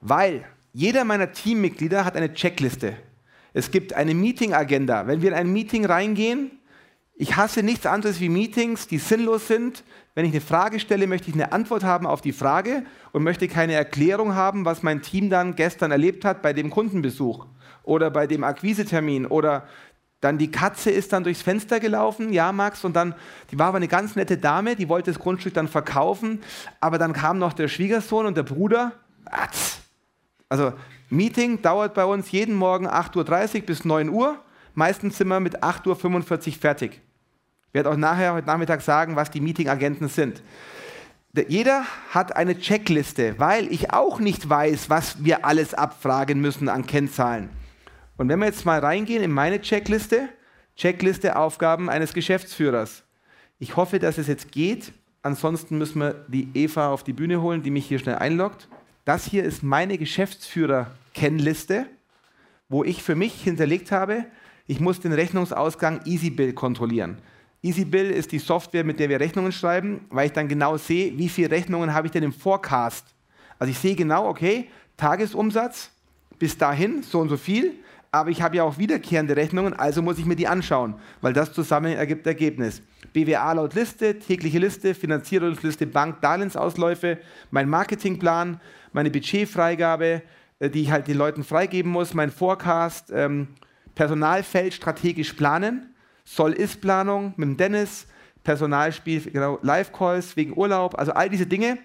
[0.00, 2.94] weil jeder meiner Teammitglieder hat eine Checkliste.
[3.52, 5.08] Es gibt eine Meeting-Agenda.
[5.08, 6.52] Wenn wir in ein Meeting reingehen,
[7.16, 9.82] ich hasse nichts anderes wie Meetings, die sinnlos sind,
[10.14, 13.46] wenn ich eine Frage stelle, möchte ich eine Antwort haben auf die Frage und möchte
[13.48, 17.46] keine Erklärung haben, was mein Team dann gestern erlebt hat bei dem Kundenbesuch
[17.82, 19.66] oder bei dem Akquisetermin oder
[20.20, 23.14] dann die Katze ist dann durchs Fenster gelaufen, ja Max, und dann,
[23.50, 26.42] die war aber eine ganz nette Dame, die wollte das Grundstück dann verkaufen,
[26.80, 28.92] aber dann kam noch der Schwiegersohn und der Bruder.
[30.48, 30.74] Also
[31.08, 34.38] Meeting dauert bei uns jeden Morgen 8.30 Uhr bis 9 Uhr,
[34.74, 37.00] meistens sind wir mit 8.45 Uhr fertig.
[37.70, 40.42] Ich werde auch nachher heute Nachmittag sagen, was die Meeting-Agenten sind.
[41.46, 46.84] Jeder hat eine Checkliste, weil ich auch nicht weiß, was wir alles abfragen müssen an
[46.84, 47.48] Kennzahlen.
[48.16, 50.28] Und wenn wir jetzt mal reingehen in meine Checkliste,
[50.74, 53.04] Checkliste Aufgaben eines Geschäftsführers.
[53.60, 54.92] Ich hoffe, dass es jetzt geht.
[55.22, 58.66] Ansonsten müssen wir die Eva auf die Bühne holen, die mich hier schnell einloggt.
[59.04, 61.86] Das hier ist meine Geschäftsführer-Kennliste,
[62.68, 64.24] wo ich für mich hinterlegt habe,
[64.66, 67.18] ich muss den Rechnungsausgang EasyBill kontrollieren.
[67.62, 71.28] EasyBill ist die Software, mit der wir Rechnungen schreiben, weil ich dann genau sehe, wie
[71.28, 73.04] viele Rechnungen habe ich denn im Forecast.
[73.58, 75.90] Also ich sehe genau, okay, Tagesumsatz
[76.38, 77.74] bis dahin, so und so viel,
[78.12, 81.52] aber ich habe ja auch wiederkehrende Rechnungen, also muss ich mir die anschauen, weil das
[81.52, 82.82] zusammen ergibt Ergebnis.
[83.12, 87.18] BWA laut Liste, tägliche Liste, Finanzierungsliste, Bank, Darlehensausläufe,
[87.50, 88.60] mein Marketingplan,
[88.92, 90.22] meine Budgetfreigabe,
[90.60, 93.48] äh, die ich halt den Leuten freigeben muss, mein Forecast, ähm,
[93.94, 95.89] Personalfeld strategisch planen,
[96.30, 98.06] soll-Ist-Planung mit dem Dennis,
[98.44, 101.78] Personalspiel, genau, Live-Calls wegen Urlaub, also all diese Dinge,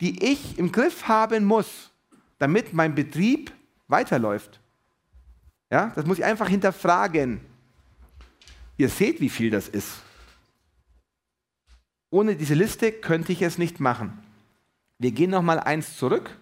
[0.00, 1.90] die ich im Griff haben muss,
[2.38, 3.52] damit mein Betrieb
[3.88, 4.60] weiterläuft.
[5.70, 7.40] Ja, das muss ich einfach hinterfragen.
[8.76, 10.02] Ihr seht, wie viel das ist.
[12.10, 14.18] Ohne diese Liste könnte ich es nicht machen.
[14.98, 16.38] Wir gehen noch mal eins zurück.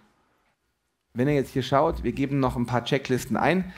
[1.14, 3.73] Wenn ihr jetzt hier schaut, wir geben noch ein paar Checklisten ein.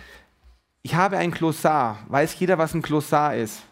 [0.86, 1.98] Ich habe ein Glossar.
[2.06, 3.64] Weiß jeder, was ein Glossar ist?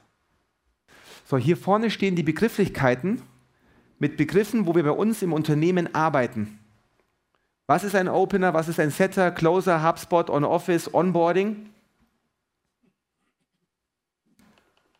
[1.25, 3.23] So, hier vorne stehen die Begrifflichkeiten
[4.01, 6.59] mit Begriffen, wo wir bei uns im Unternehmen arbeiten.
[7.69, 11.71] Was ist ein Opener, was ist ein Setter, Closer, HubSpot, On-Office, Onboarding?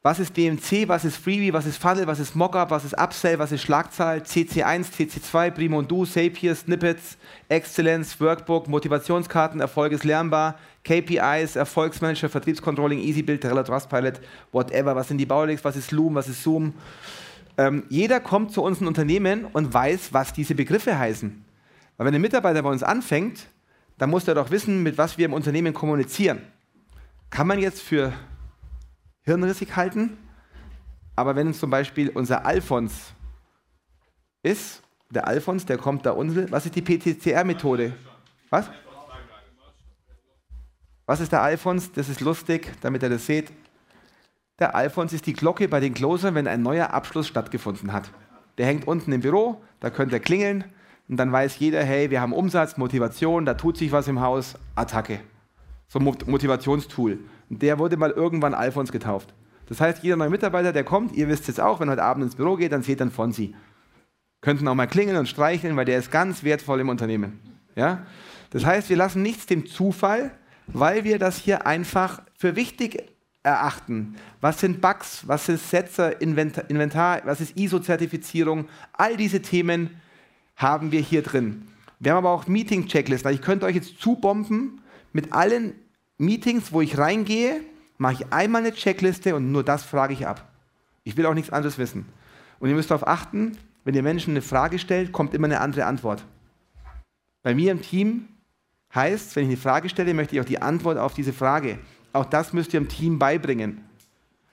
[0.03, 3.41] Was ist DMC, was ist Freebie, was ist Funnel, was ist Mockup, was ist Upsell,
[3.41, 7.17] was ist Schlagzahl, CC1, CC2, Primo und Du, Sapier, Snippets,
[7.49, 14.21] Excellence, Workbook, Motivationskarten, Erfolg ist lernbar, KPIs, Erfolgsmanager, Vertriebscontrolling, EasyBuild, Trello, Trustpilot,
[14.53, 14.95] whatever.
[14.95, 16.75] Was sind die Baulegs, was ist Loom, was ist Zoom?
[17.57, 21.45] Ähm, jeder kommt zu uns in Unternehmen und weiß, was diese Begriffe heißen.
[21.97, 23.47] Weil wenn ein Mitarbeiter bei uns anfängt,
[23.97, 26.43] dann muss er doch wissen, mit was wir im Unternehmen kommunizieren.
[27.31, 28.13] Kann man jetzt für
[29.23, 30.19] hirnrissig halten,
[31.17, 33.15] aber wenn zum Beispiel unser Alfons
[34.43, 37.93] ist, der Alfons, der kommt da unten, was ist die PTCR-Methode?
[38.51, 38.69] Was?
[41.07, 41.93] Was ist der Alphons?
[41.93, 43.53] Das ist lustig, damit ihr das seht.
[44.59, 48.11] Der Alphons ist die Glocke bei den Closern, wenn ein neuer Abschluss stattgefunden hat.
[48.57, 50.65] Der hängt unten im Büro, da könnt ihr klingeln
[51.09, 54.55] und dann weiß jeder, hey, wir haben Umsatz, Motivation, da tut sich was im Haus,
[54.77, 55.21] Attacke.
[55.89, 57.19] So ein Motivationstool.
[57.51, 59.35] Und der wurde mal irgendwann Alphons getauft.
[59.67, 62.37] Das heißt, jeder neue Mitarbeiter, der kommt, ihr wisst es auch, wenn heute Abend ins
[62.37, 63.55] Büro geht, dann seht dann Fonsi.
[64.41, 67.41] Könnten auch mal klingeln und streicheln, weil der ist ganz wertvoll im Unternehmen.
[67.75, 68.07] Ja?
[68.51, 70.31] Das heißt, wir lassen nichts dem Zufall,
[70.67, 73.03] weil wir das hier einfach für wichtig
[73.43, 74.17] erachten.
[74.41, 79.91] Was sind Bugs, was ist Setzer, Inventar, Inventar was ist ISO-Zertifizierung, all diese Themen
[80.57, 81.69] haben wir hier drin.
[82.01, 83.33] Wir haben aber auch Meeting-Checklisten.
[83.33, 84.81] Ich könnte euch jetzt zubomben
[85.13, 85.75] mit allen
[86.19, 87.61] Meetings, wo ich reingehe,
[87.99, 90.49] mache ich einmal eine Checkliste und nur das frage ich ab.
[91.05, 92.07] Ich will auch nichts anderes wissen.
[92.59, 95.85] Und ihr müsst darauf achten, wenn ihr Menschen eine Frage stellt, kommt immer eine andere
[95.87, 96.25] Antwort.
[97.43, 98.29] Bei mir im Team
[98.95, 101.79] heißt, wenn ich eine Frage stelle, möchte ich auch die Antwort auf diese Frage.
[102.13, 103.85] Auch das müsst ihr im Team beibringen.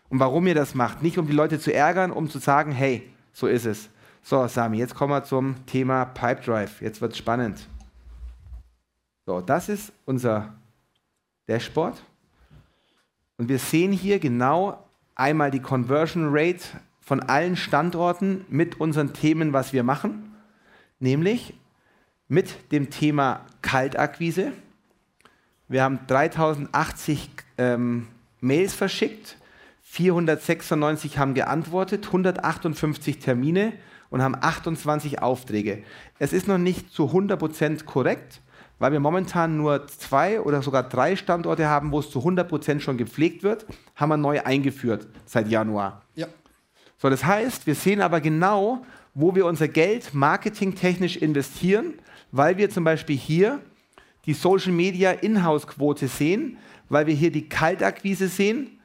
[0.09, 1.03] Und warum ihr das macht.
[1.03, 3.89] Nicht um die Leute zu ärgern, um zu sagen, hey, so ist es.
[4.23, 6.81] So, Sami, jetzt kommen wir zum Thema Pipe Drive.
[6.81, 7.67] Jetzt wird es spannend.
[9.25, 10.53] So, das ist unser
[11.47, 12.03] Dashboard.
[13.37, 14.85] Und wir sehen hier genau
[15.15, 16.63] einmal die Conversion Rate
[16.99, 20.33] von allen Standorten mit unseren Themen, was wir machen,
[20.99, 21.53] nämlich
[22.31, 24.53] mit dem Thema Kaltakquise.
[25.67, 28.07] Wir haben 3080 ähm,
[28.39, 29.35] Mails verschickt,
[29.81, 33.73] 496 haben geantwortet, 158 Termine
[34.09, 35.83] und haben 28 Aufträge.
[36.19, 38.39] Es ist noch nicht zu 100% korrekt,
[38.79, 42.95] weil wir momentan nur zwei oder sogar drei Standorte haben, wo es zu 100% schon
[42.95, 43.65] gepflegt wird,
[43.97, 46.03] haben wir neu eingeführt seit Januar.
[46.15, 46.27] Ja.
[46.97, 51.95] So, das heißt, wir sehen aber genau, wo wir unser Geld marketingtechnisch investieren,
[52.31, 53.61] weil wir zum Beispiel hier
[54.25, 56.57] die Social Media Inhouse-Quote sehen,
[56.89, 58.79] weil wir hier die Kaltakquise sehen,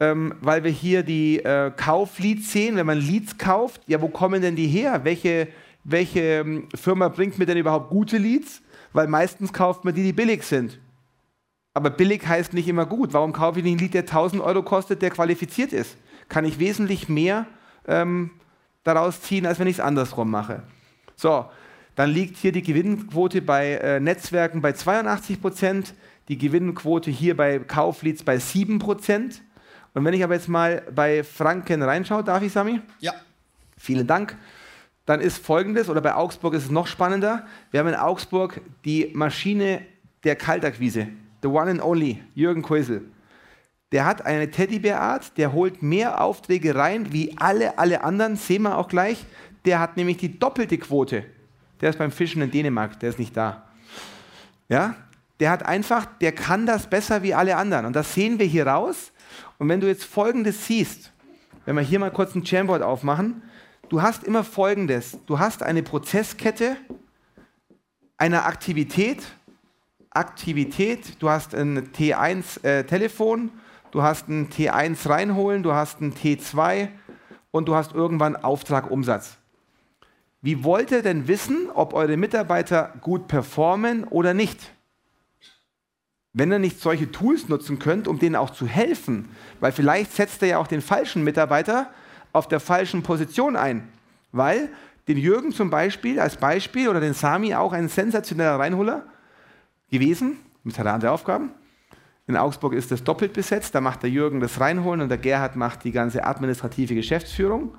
[0.00, 2.76] ähm, weil wir hier die äh, Kaufleads sehen.
[2.76, 5.04] Wenn man Leads kauft, ja, wo kommen denn die her?
[5.04, 5.48] Welche,
[5.84, 8.62] welche ähm, Firma bringt mir denn überhaupt gute Leads?
[8.92, 10.78] Weil meistens kauft man die, die billig sind.
[11.74, 13.12] Aber billig heißt nicht immer gut.
[13.12, 15.96] Warum kaufe ich nicht einen Lead, der 1000 Euro kostet, der qualifiziert ist?
[16.28, 17.46] kann ich wesentlich mehr
[17.86, 18.30] ähm,
[18.82, 20.62] daraus ziehen, als wenn ich es andersrum mache.
[21.16, 21.46] So,
[21.94, 25.94] dann liegt hier die Gewinnquote bei äh, Netzwerken bei 82 Prozent,
[26.28, 29.42] die Gewinnquote hier bei Kaufleads bei 7 Prozent.
[29.94, 32.80] Und wenn ich aber jetzt mal bei Franken reinschaue, darf ich, Sami?
[33.00, 33.12] Ja.
[33.76, 34.36] Vielen Dank.
[35.06, 37.46] Dann ist folgendes, oder bei Augsburg ist es noch spannender.
[37.70, 39.82] Wir haben in Augsburg die Maschine
[40.24, 41.08] der Kaltakquise.
[41.42, 43.02] The one and only, Jürgen Keusel
[43.94, 48.76] der hat eine Teddybärart, der holt mehr Aufträge rein wie alle, alle anderen, sehen wir
[48.76, 49.24] auch gleich.
[49.66, 51.24] Der hat nämlich die doppelte Quote.
[51.80, 53.68] Der ist beim Fischen in Dänemark, der ist nicht da.
[54.68, 54.96] Ja?
[55.40, 57.86] Der hat einfach, der kann das besser wie alle anderen.
[57.86, 59.12] Und das sehen wir hier raus.
[59.58, 61.12] Und wenn du jetzt Folgendes siehst,
[61.64, 63.42] wenn wir hier mal kurz ein Jamboard aufmachen,
[63.88, 65.18] du hast immer Folgendes.
[65.26, 66.76] Du hast eine Prozesskette
[68.16, 69.22] einer Aktivität,
[70.10, 73.50] Aktivität, du hast ein T1-Telefon, äh,
[73.90, 76.88] du hast ein T1 reinholen, du hast ein T2
[77.50, 79.36] und du hast irgendwann Auftrag Umsatz.
[80.44, 84.72] Wie wollt ihr denn wissen, ob eure Mitarbeiter gut performen oder nicht?
[86.34, 89.30] Wenn ihr nicht solche Tools nutzen könnt, um denen auch zu helfen,
[89.60, 91.88] weil vielleicht setzt ihr ja auch den falschen Mitarbeiter
[92.34, 93.88] auf der falschen Position ein,
[94.32, 94.68] weil
[95.08, 99.06] den Jürgen zum Beispiel als Beispiel oder den Sami auch ein sensationeller Reinholer
[99.90, 101.52] gewesen, mit hat er andere Aufgaben,
[102.26, 103.74] in Augsburg ist das doppelt besetzt.
[103.74, 107.74] Da macht der Jürgen das Reinholen und der Gerhard macht die ganze administrative Geschäftsführung.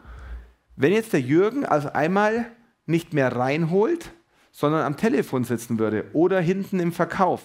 [0.76, 2.52] Wenn jetzt der Jürgen also einmal
[2.86, 4.12] nicht mehr reinholt,
[4.52, 7.42] sondern am Telefon sitzen würde oder hinten im Verkauf,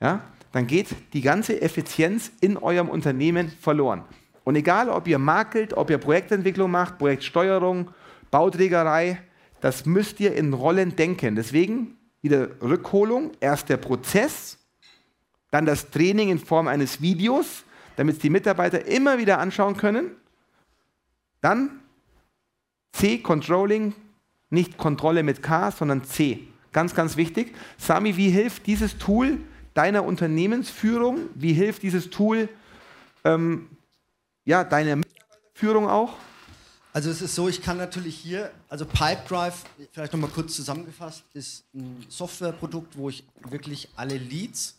[0.00, 0.22] ja,
[0.52, 4.04] dann geht die ganze Effizienz in eurem Unternehmen verloren.
[4.44, 7.90] Und egal, ob ihr makelt, ob ihr Projektentwicklung macht, Projektsteuerung,
[8.30, 9.22] Bauträgerei,
[9.60, 11.36] das müsst ihr in Rollen denken.
[11.36, 14.58] Deswegen wieder Rückholung, erst der Prozess,
[15.50, 17.64] dann das Training in Form eines Videos,
[17.96, 20.16] damit die Mitarbeiter immer wieder anschauen können.
[21.40, 21.81] Dann
[22.92, 23.94] C, Controlling,
[24.50, 26.46] nicht Kontrolle mit K, sondern C.
[26.72, 27.54] Ganz, ganz wichtig.
[27.78, 29.38] Sami, wie hilft dieses Tool
[29.74, 31.28] deiner Unternehmensführung?
[31.34, 32.48] Wie hilft dieses Tool
[33.24, 33.68] ähm,
[34.44, 36.14] ja, deiner Mitarbeiterführung auch?
[36.94, 41.64] Also es ist so, ich kann natürlich hier, also Pipedrive, vielleicht nochmal kurz zusammengefasst, ist
[41.74, 44.78] ein Softwareprodukt, wo ich wirklich alle Leads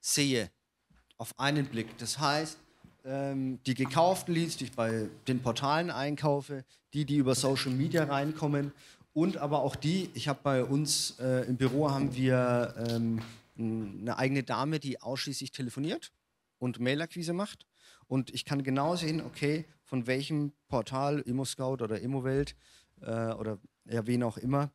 [0.00, 0.50] sehe
[1.18, 1.98] auf einen Blick.
[1.98, 2.56] Das heißt,
[3.04, 8.04] ähm, die gekauften Leads, die ich bei den Portalen einkaufe, die, die über Social Media
[8.04, 8.72] reinkommen
[9.12, 13.20] und aber auch die, ich habe bei uns äh, im Büro haben wir ähm,
[13.58, 16.12] eine eigene Dame, die ausschließlich telefoniert
[16.58, 17.66] und Mailerquise macht.
[18.06, 22.54] Und ich kann genau sehen, okay, von welchem Portal, ImmoScout oder ImmoWelt
[23.02, 24.70] äh, oder ja, wen auch immer,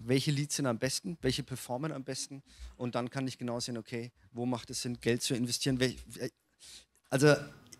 [0.00, 2.42] welche Leads sind am besten, welche performen am besten
[2.76, 5.78] und dann kann ich genau sehen, okay, wo macht es Sinn, Geld zu investieren.
[7.08, 7.34] Also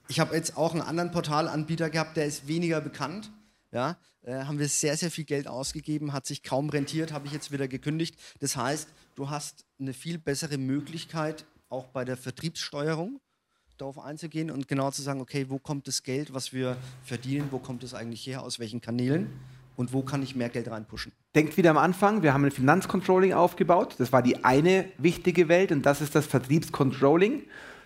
[0.09, 3.30] ich habe jetzt auch einen anderen Portalanbieter gehabt, der ist weniger bekannt.
[3.72, 7.32] Ja, äh, haben wir sehr, sehr viel Geld ausgegeben, hat sich kaum rentiert, habe ich
[7.32, 8.16] jetzt wieder gekündigt.
[8.40, 13.20] Das heißt, du hast eine viel bessere Möglichkeit, auch bei der Vertriebssteuerung
[13.76, 17.59] darauf einzugehen und genau zu sagen, okay, wo kommt das Geld, was wir verdienen, wo
[17.59, 19.30] kommt es eigentlich her, aus welchen Kanälen
[19.76, 21.12] und wo kann ich mehr Geld reinpushen.
[21.34, 23.96] Denkt wieder am Anfang, wir haben ein Finanzcontrolling aufgebaut.
[23.98, 27.42] Das war die eine wichtige Welt und das ist das Vertriebscontrolling.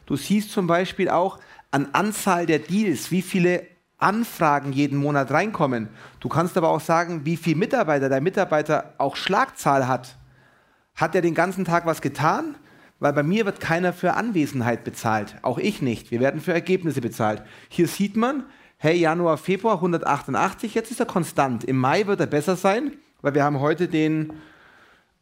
[0.06, 1.38] Du siehst zum Beispiel auch
[1.70, 3.66] an Anzahl der Deals, wie viele
[3.98, 5.88] Anfragen jeden Monat reinkommen.
[6.20, 10.16] Du kannst aber auch sagen, wie viele Mitarbeiter dein Mitarbeiter auch Schlagzahl hat.
[10.94, 12.56] Hat er den ganzen Tag was getan?
[12.98, 15.36] Weil bei mir wird keiner für Anwesenheit bezahlt.
[15.42, 16.10] Auch ich nicht.
[16.10, 17.42] Wir werden für Ergebnisse bezahlt.
[17.68, 18.44] Hier sieht man,
[18.76, 21.64] hey, Januar, Februar 188, jetzt ist er konstant.
[21.64, 22.92] Im Mai wird er besser sein,
[23.22, 24.32] weil wir haben heute den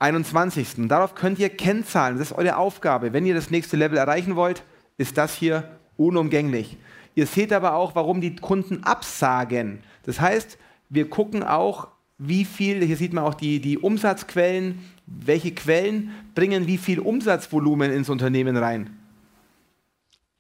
[0.01, 0.89] 21.
[0.89, 2.19] Darauf könnt ihr Kennzahlen.
[2.19, 3.13] Das ist eure Aufgabe.
[3.13, 4.63] Wenn ihr das nächste Level erreichen wollt,
[4.97, 6.79] ist das hier unumgänglich.
[7.15, 9.81] Ihr seht aber auch, warum die Kunden absagen.
[10.05, 10.57] Das heißt,
[10.89, 16.67] wir gucken auch, wie viel, hier sieht man auch die, die Umsatzquellen, welche Quellen bringen
[16.67, 18.97] wie viel Umsatzvolumen ins Unternehmen rein.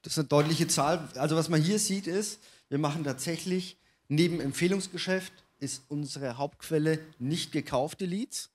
[0.03, 1.09] Das ist eine deutliche Zahl.
[1.17, 3.77] Also was man hier sieht ist, wir machen tatsächlich
[4.09, 8.51] neben Empfehlungsgeschäft ist unsere Hauptquelle nicht gekaufte Leads,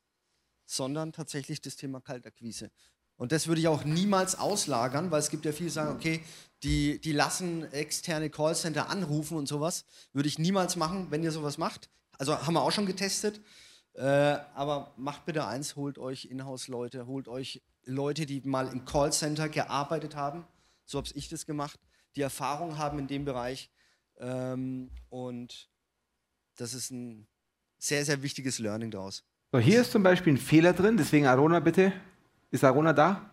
[0.65, 2.71] sondern tatsächlich das Thema Kaltakquise.
[3.17, 6.23] Und das würde ich auch niemals auslagern, weil es gibt ja viele, die sagen, okay,
[6.63, 9.85] die, die lassen externe Callcenter anrufen und sowas.
[10.13, 11.89] Würde ich niemals machen, wenn ihr sowas macht.
[12.17, 13.41] Also haben wir auch schon getestet.
[13.95, 14.03] Äh,
[14.55, 20.15] aber macht bitte eins, holt euch Inhouse-Leute, holt euch Leute, die mal im Callcenter gearbeitet
[20.15, 20.45] haben.
[20.85, 21.79] So habe ich das gemacht,
[22.15, 23.69] die Erfahrung haben in dem Bereich.
[24.17, 25.69] Ähm, und
[26.57, 27.27] das ist ein
[27.77, 29.23] sehr, sehr wichtiges Learning daraus.
[29.51, 31.93] So, hier ist zum Beispiel ein Fehler drin, deswegen Arona bitte.
[32.49, 33.29] Ist Arona da?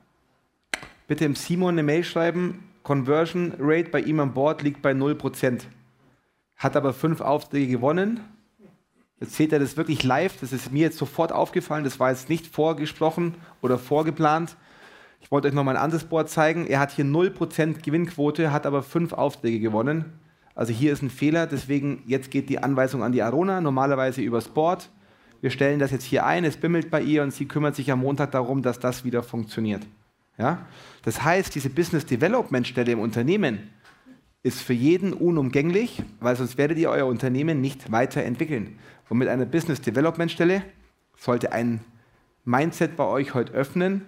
[1.07, 2.70] Bitte im Simon eine Mail schreiben.
[2.83, 5.63] Conversion Rate bei ihm an Bord liegt bei 0%.
[6.57, 8.21] Hat aber fünf Aufträge gewonnen.
[9.21, 10.39] Jetzt seht ihr das wirklich live.
[10.41, 11.85] Das ist mir jetzt sofort aufgefallen.
[11.85, 14.57] Das war jetzt nicht vorgesprochen oder vorgeplant.
[15.21, 16.67] Ich wollte euch noch mal ein anderes Board zeigen.
[16.67, 20.07] Er hat hier 0% Gewinnquote, hat aber fünf Aufträge gewonnen.
[20.55, 21.47] Also hier ist ein Fehler.
[21.47, 24.91] Deswegen jetzt geht die Anweisung an die Arona, normalerweise übers Board.
[25.43, 28.01] Wir stellen das jetzt hier ein, es bimmelt bei ihr und sie kümmert sich am
[28.01, 29.87] Montag darum, dass das wieder funktioniert.
[30.41, 30.67] Ja?
[31.03, 33.71] Das heißt, diese Business Development Stelle im Unternehmen
[34.43, 38.79] ist für jeden unumgänglich, weil sonst werdet ihr euer Unternehmen nicht weiterentwickeln.
[39.11, 40.63] Und mit einer Business Development Stelle
[41.19, 41.81] sollte ein
[42.45, 44.07] Mindset bei euch heute öffnen,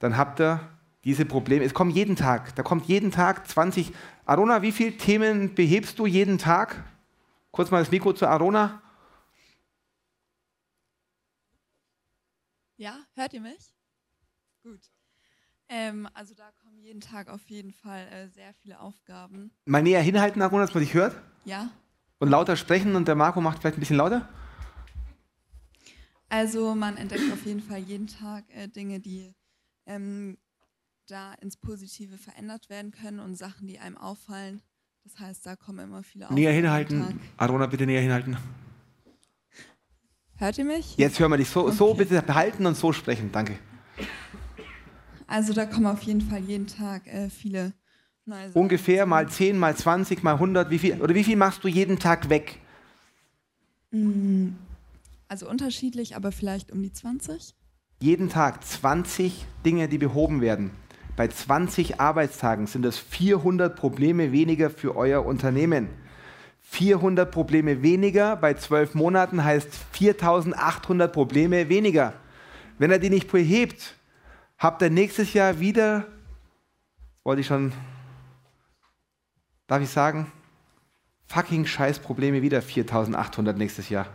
[0.00, 0.60] dann habt ihr
[1.04, 1.64] diese Probleme.
[1.64, 3.92] Es kommt jeden Tag, da kommt jeden Tag 20.
[4.26, 6.84] Arona, wie viele Themen behebst du jeden Tag?
[7.52, 8.82] Kurz mal das Mikro zu Arona.
[12.76, 13.74] Ja, hört ihr mich?
[14.62, 14.80] Gut.
[15.72, 19.52] Ähm, also da kommen jeden Tag auf jeden Fall äh, sehr viele Aufgaben.
[19.66, 21.14] Mal näher hinhalten, Arona, dass man dich hört.
[21.44, 21.70] Ja.
[22.18, 24.28] Und lauter sprechen und der Marco macht vielleicht ein bisschen lauter.
[26.28, 29.32] Also man entdeckt auf jeden Fall jeden Tag äh, Dinge, die
[29.86, 30.38] ähm,
[31.06, 34.62] da ins Positive verändert werden können und Sachen, die einem auffallen.
[35.04, 36.40] Das heißt, da kommen immer viele Aufgaben.
[36.40, 37.20] Näher hinhalten.
[37.36, 38.36] Arona, bitte näher hinhalten.
[40.36, 40.96] Hört ihr mich?
[40.96, 41.48] Jetzt hören wir dich.
[41.48, 41.76] So, okay.
[41.76, 43.30] so bitte behalten und so sprechen.
[43.30, 43.58] Danke.
[45.30, 47.72] Also da kommen auf jeden Fall jeden Tag äh, viele
[48.26, 48.60] neue Sachen.
[48.60, 50.70] Ungefähr mal 10, mal 20, mal 100.
[50.70, 52.58] Wie viel, oder wie viel machst du jeden Tag weg?
[53.92, 54.48] Mm,
[55.28, 57.54] also unterschiedlich, aber vielleicht um die 20.
[58.00, 60.72] Jeden Tag 20 Dinge, die behoben werden.
[61.14, 65.90] Bei 20 Arbeitstagen sind das 400 Probleme weniger für euer Unternehmen.
[66.62, 72.14] 400 Probleme weniger bei 12 Monaten heißt 4800 Probleme weniger.
[72.78, 73.94] Wenn er die nicht behebt,
[74.60, 76.06] habt ihr nächstes Jahr wieder,
[77.24, 77.72] wollte ich schon,
[79.66, 80.30] darf ich sagen,
[81.26, 84.06] fucking scheiß Probleme wieder 4800 nächstes Jahr.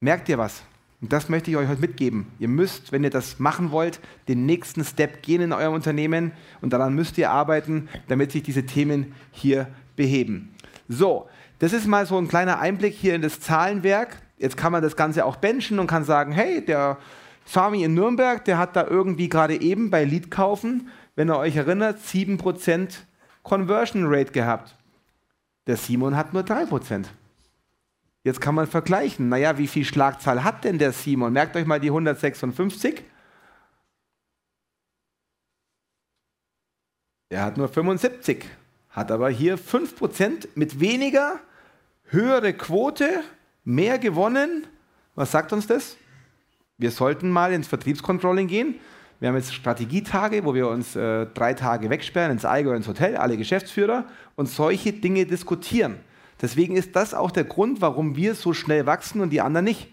[0.00, 0.62] Merkt ihr was?
[1.00, 2.26] Und das möchte ich euch heute mitgeben.
[2.38, 6.72] Ihr müsst, wenn ihr das machen wollt, den nächsten Step gehen in eurem Unternehmen und
[6.72, 10.54] daran müsst ihr arbeiten, damit sich diese Themen hier beheben.
[10.88, 14.20] So, das ist mal so ein kleiner Einblick hier in das Zahlenwerk.
[14.38, 16.98] Jetzt kann man das Ganze auch benchen und kann sagen, hey, der
[17.46, 21.56] Sami in Nürnberg, der hat da irgendwie gerade eben bei Lead kaufen, wenn ihr euch
[21.56, 22.98] erinnert, 7%
[23.42, 24.76] Conversion Rate gehabt.
[25.66, 27.06] Der Simon hat nur 3%.
[28.24, 29.28] Jetzt kann man vergleichen.
[29.28, 31.32] Naja, wie viel Schlagzahl hat denn der Simon?
[31.32, 33.04] Merkt euch mal die 156.
[37.28, 38.44] Er hat nur 75,
[38.90, 41.40] hat aber hier 5% mit weniger,
[42.04, 43.22] höhere Quote,
[43.64, 44.66] mehr gewonnen.
[45.14, 45.96] Was sagt uns das?
[46.78, 48.74] Wir sollten mal ins Vertriebscontrolling gehen.
[49.18, 53.16] Wir haben jetzt Strategietage, wo wir uns äh, drei Tage wegsperren, ins Allgäu, ins Hotel,
[53.16, 54.04] alle Geschäftsführer
[54.34, 55.96] und solche Dinge diskutieren.
[56.42, 59.88] Deswegen ist das auch der Grund, warum wir so schnell wachsen und die anderen nicht.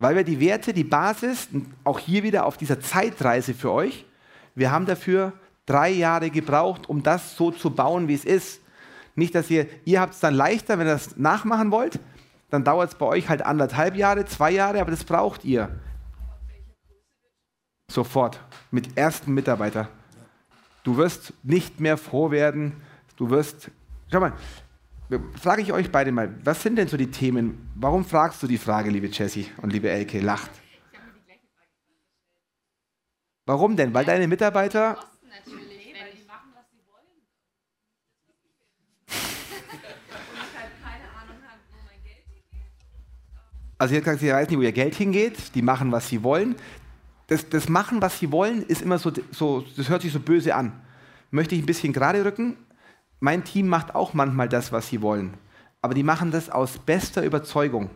[0.00, 1.48] Weil wir die Werte, die Basis,
[1.84, 4.04] auch hier wieder auf dieser Zeitreise für euch,
[4.56, 5.32] wir haben dafür
[5.64, 8.60] drei Jahre gebraucht, um das so zu bauen, wie es ist.
[9.14, 12.00] Nicht, dass ihr, ihr habt es dann leichter, wenn ihr das nachmachen wollt,
[12.52, 15.70] dann dauert es bei euch halt anderthalb Jahre, zwei Jahre, aber das braucht ihr.
[17.90, 18.40] Sofort,
[18.70, 19.88] mit ersten Mitarbeiter.
[20.84, 22.82] Du wirst nicht mehr froh werden.
[23.16, 23.70] Du wirst.
[24.10, 24.34] Schau mal,
[25.40, 27.70] frage ich euch beide mal, was sind denn so die Themen?
[27.74, 30.20] Warum fragst du die Frage, liebe Jessie und liebe Elke?
[30.20, 30.50] Lacht.
[33.46, 33.94] Warum denn?
[33.94, 34.98] Weil deine Mitarbeiter.
[43.82, 46.54] Also jetzt sagt sie, weiß nicht, wo ihr Geld hingeht, die machen, was sie wollen.
[47.26, 50.54] Das, das Machen, was sie wollen, ist immer so, so, das hört sich so böse
[50.54, 50.70] an.
[51.32, 52.56] Möchte ich ein bisschen gerade rücken?
[53.18, 55.34] Mein Team macht auch manchmal das, was sie wollen.
[55.80, 57.90] Aber die machen das aus bester Überzeugung.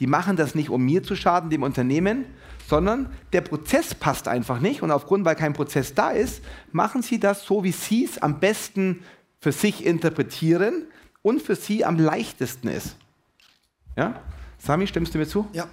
[0.00, 2.24] Die machen das nicht, um mir zu schaden, dem Unternehmen,
[2.66, 4.82] sondern der Prozess passt einfach nicht.
[4.82, 8.40] Und aufgrund, weil kein Prozess da ist, machen sie das so, wie sie es am
[8.40, 9.04] besten
[9.38, 10.88] für sich interpretieren
[11.22, 12.96] und für sie am leichtesten ist.
[13.96, 14.20] Ja?
[14.58, 15.48] Sami, stimmst du mir zu?
[15.52, 15.68] Ja.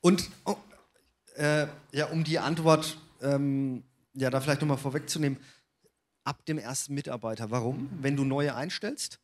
[0.00, 0.56] Und oh,
[1.36, 3.82] äh, ja, um die Antwort ähm,
[4.14, 5.38] ja, da vielleicht nochmal vorwegzunehmen,
[6.24, 7.50] ab dem ersten Mitarbeiter.
[7.50, 7.88] Warum?
[8.00, 9.18] Wenn du neue einstellst,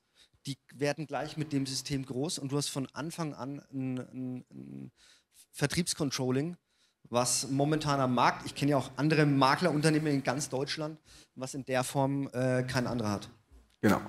[0.47, 4.45] die werden gleich mit dem System groß und du hast von Anfang an ein, ein,
[4.51, 4.93] ein
[5.53, 6.57] Vertriebscontrolling,
[7.11, 10.99] was momentan am Markt, ich kenne ja auch andere Maklerunternehmen in ganz Deutschland,
[11.35, 13.31] was in der Form äh, kein anderer hat.
[13.81, 14.01] Genau.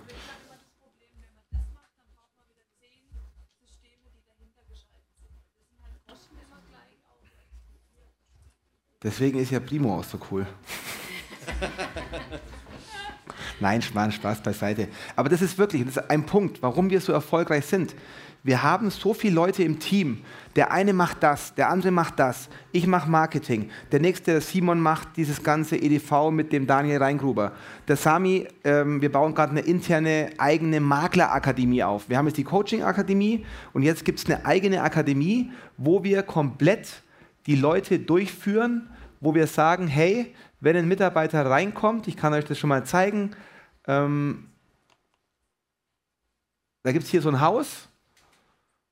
[9.06, 10.47] Deswegen ist ja Primo auch so cool.
[13.60, 14.88] Nein, Spaß, Spaß beiseite.
[15.16, 17.95] Aber das ist wirklich das ist ein Punkt, warum wir so erfolgreich sind.
[18.41, 20.22] Wir haben so viele Leute im Team.
[20.56, 22.49] Der eine macht das, der andere macht das.
[22.72, 23.70] Ich mache Marketing.
[23.91, 27.51] Der nächste, der Simon, macht dieses ganze EDV mit dem Daniel Reingruber.
[27.88, 32.10] Der Sami, ähm, wir bauen gerade eine interne eigene Maklerakademie auf.
[32.10, 37.03] Wir haben jetzt die Coaching-Akademie und jetzt gibt es eine eigene Akademie, wo wir komplett
[37.45, 38.89] die Leute durchführen
[39.20, 43.32] wo wir sagen, hey, wenn ein Mitarbeiter reinkommt, ich kann euch das schon mal zeigen,
[43.88, 44.49] ähm,
[46.84, 47.88] da gibt es hier so ein Haus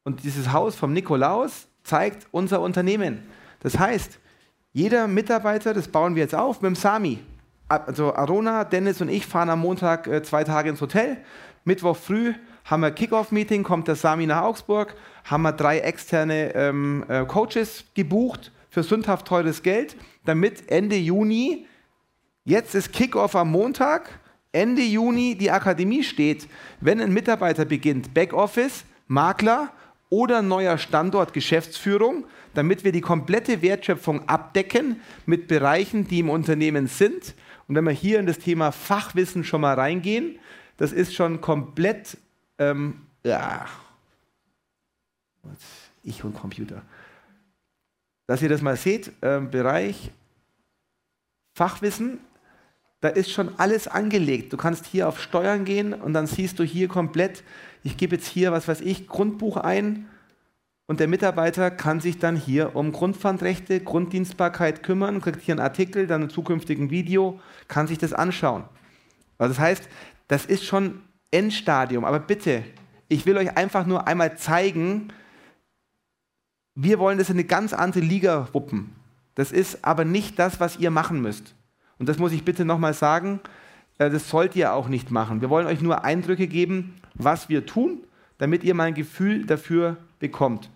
[0.03, 3.24] und dieses Haus vom Nikolaus zeigt unser Unternehmen.
[3.59, 4.19] Das heißt,
[4.71, 7.19] jeder Mitarbeiter, das bauen wir jetzt auf mit dem Sami.
[7.67, 11.17] Also Arona, Dennis und ich fahren am Montag äh, zwei Tage ins Hotel.
[11.63, 12.34] Mittwoch früh
[12.65, 17.86] haben wir Kickoff-Meeting, kommt der Sami nach Augsburg, haben wir drei externe ähm, äh, Coaches
[17.93, 19.95] gebucht für sündhaft teures Geld,
[20.26, 21.67] damit Ende Juni,
[22.43, 24.19] jetzt ist Kickoff am Montag,
[24.51, 26.47] Ende Juni die Akademie steht,
[26.82, 29.71] wenn ein Mitarbeiter beginnt, Backoffice, Makler
[30.09, 36.88] oder neuer Standort Geschäftsführung, damit wir die komplette Wertschöpfung abdecken mit Bereichen, die im Unternehmen
[36.88, 37.36] sind.
[37.67, 40.39] Und wenn wir hier in das Thema Fachwissen schon mal reingehen,
[40.78, 42.17] das ist schon komplett,
[42.57, 43.67] ähm, ja,
[46.01, 46.82] ich und Computer
[48.34, 50.10] dass ihr das mal seht, äh, Bereich
[51.54, 52.20] Fachwissen,
[53.00, 54.52] da ist schon alles angelegt.
[54.52, 57.44] Du kannst hier auf Steuern gehen und dann siehst du hier komplett,
[57.84, 60.08] ich gebe jetzt hier, was weiß ich, Grundbuch ein
[60.88, 66.08] und der Mitarbeiter kann sich dann hier um Grundpfandrechte, Grunddienstbarkeit kümmern, kriegt hier einen Artikel,
[66.08, 68.64] dann ein zukünftigen Video, kann sich das anschauen.
[69.38, 69.90] Also das heißt,
[70.28, 72.64] das ist schon Endstadium, aber bitte,
[73.10, 75.14] ich will euch einfach nur einmal zeigen,
[76.76, 78.95] wir wollen das in eine ganz andere Liga wuppen.
[79.36, 81.55] Das ist aber nicht das, was ihr machen müsst.
[81.99, 83.39] Und das muss ich bitte nochmal sagen,
[83.97, 85.41] äh, das sollt ihr auch nicht machen.
[85.41, 88.03] Wir wollen euch nur Eindrücke geben, was wir tun,
[88.38, 90.69] damit ihr mal ein Gefühl dafür bekommt.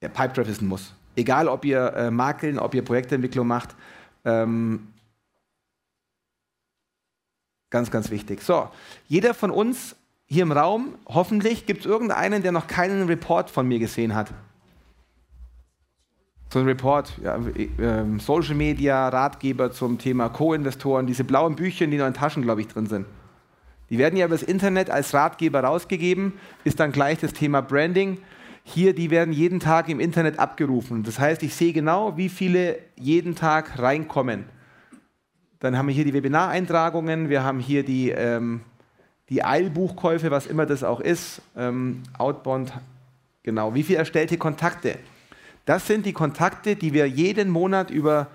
[0.00, 0.94] Ja, Pipedrive ist ein Muss.
[1.16, 3.74] Egal, ob ihr äh, Makeln, ob ihr Projektentwicklung macht.
[4.24, 4.88] Ähm,
[7.70, 8.42] ganz, ganz wichtig.
[8.42, 8.68] So,
[9.08, 9.96] jeder von uns
[10.34, 14.32] hier im Raum, hoffentlich, gibt es irgendeinen, der noch keinen Report von mir gesehen hat.
[16.52, 21.96] So ein Report, ja, äh, Social Media, Ratgeber zum Thema Co-Investoren, diese blauen Bücher, die
[21.96, 23.06] noch in Taschen, glaube ich, drin sind.
[23.90, 26.32] Die werden ja über das Internet als Ratgeber rausgegeben,
[26.64, 28.18] ist dann gleich das Thema Branding.
[28.64, 31.04] Hier, die werden jeden Tag im Internet abgerufen.
[31.04, 34.46] Das heißt, ich sehe genau, wie viele jeden Tag reinkommen.
[35.60, 38.62] Dann haben wir hier die Webinareintragungen, wir haben hier die ähm,
[39.34, 42.72] die Eilbuchkäufe, was immer das auch ist, ähm, Outbound,
[43.42, 44.96] genau, wie viele erstellte Kontakte.
[45.64, 48.28] Das sind die Kontakte, die wir jeden Monat über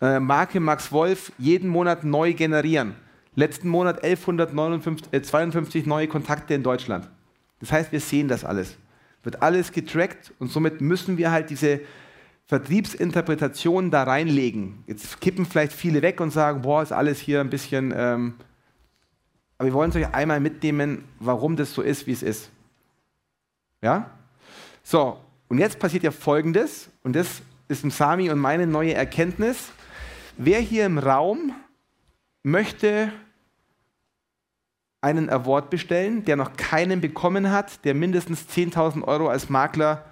[0.00, 2.96] äh, Marke Max Wolf jeden Monat neu generieren.
[3.36, 7.08] Letzten Monat 1152 äh, neue Kontakte in Deutschland.
[7.60, 8.76] Das heißt, wir sehen das alles.
[9.22, 11.78] Wird alles getrackt und somit müssen wir halt diese
[12.46, 14.82] Vertriebsinterpretation da reinlegen.
[14.88, 18.34] Jetzt kippen vielleicht viele weg und sagen, boah, ist alles hier ein bisschen ähm,
[19.60, 22.50] aber wir wollen es euch einmal mitnehmen, warum das so ist, wie es ist.
[23.82, 24.08] Ja?
[24.82, 29.70] So, und jetzt passiert ja Folgendes, und das ist im Sami und meine neue Erkenntnis.
[30.38, 31.52] Wer hier im Raum
[32.42, 33.12] möchte
[35.02, 40.06] einen Award bestellen, der noch keinen bekommen hat, der mindestens 10.000 Euro als Makler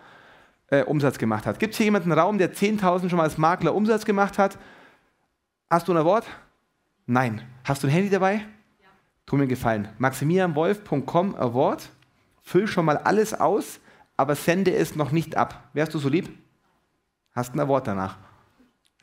[0.66, 1.58] äh, Umsatz gemacht hat.
[1.58, 4.58] Gibt es hier jemanden im Raum, der 10.000 schon mal als Makler Umsatz gemacht hat?
[5.70, 6.26] Hast du ein Award?
[7.06, 7.40] Nein.
[7.64, 8.44] Hast du ein Handy dabei?
[9.28, 9.88] Tu mir gefallen.
[9.98, 11.90] maximilianwolf.com Award.
[12.42, 13.78] Füll schon mal alles aus,
[14.16, 15.68] aber sende es noch nicht ab.
[15.74, 16.30] Wärst du so lieb?
[17.32, 18.16] Hast ein Award danach.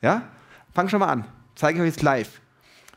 [0.02, 0.22] Ja?
[0.74, 1.26] Fang schon mal an.
[1.54, 2.40] Zeige ich euch jetzt live.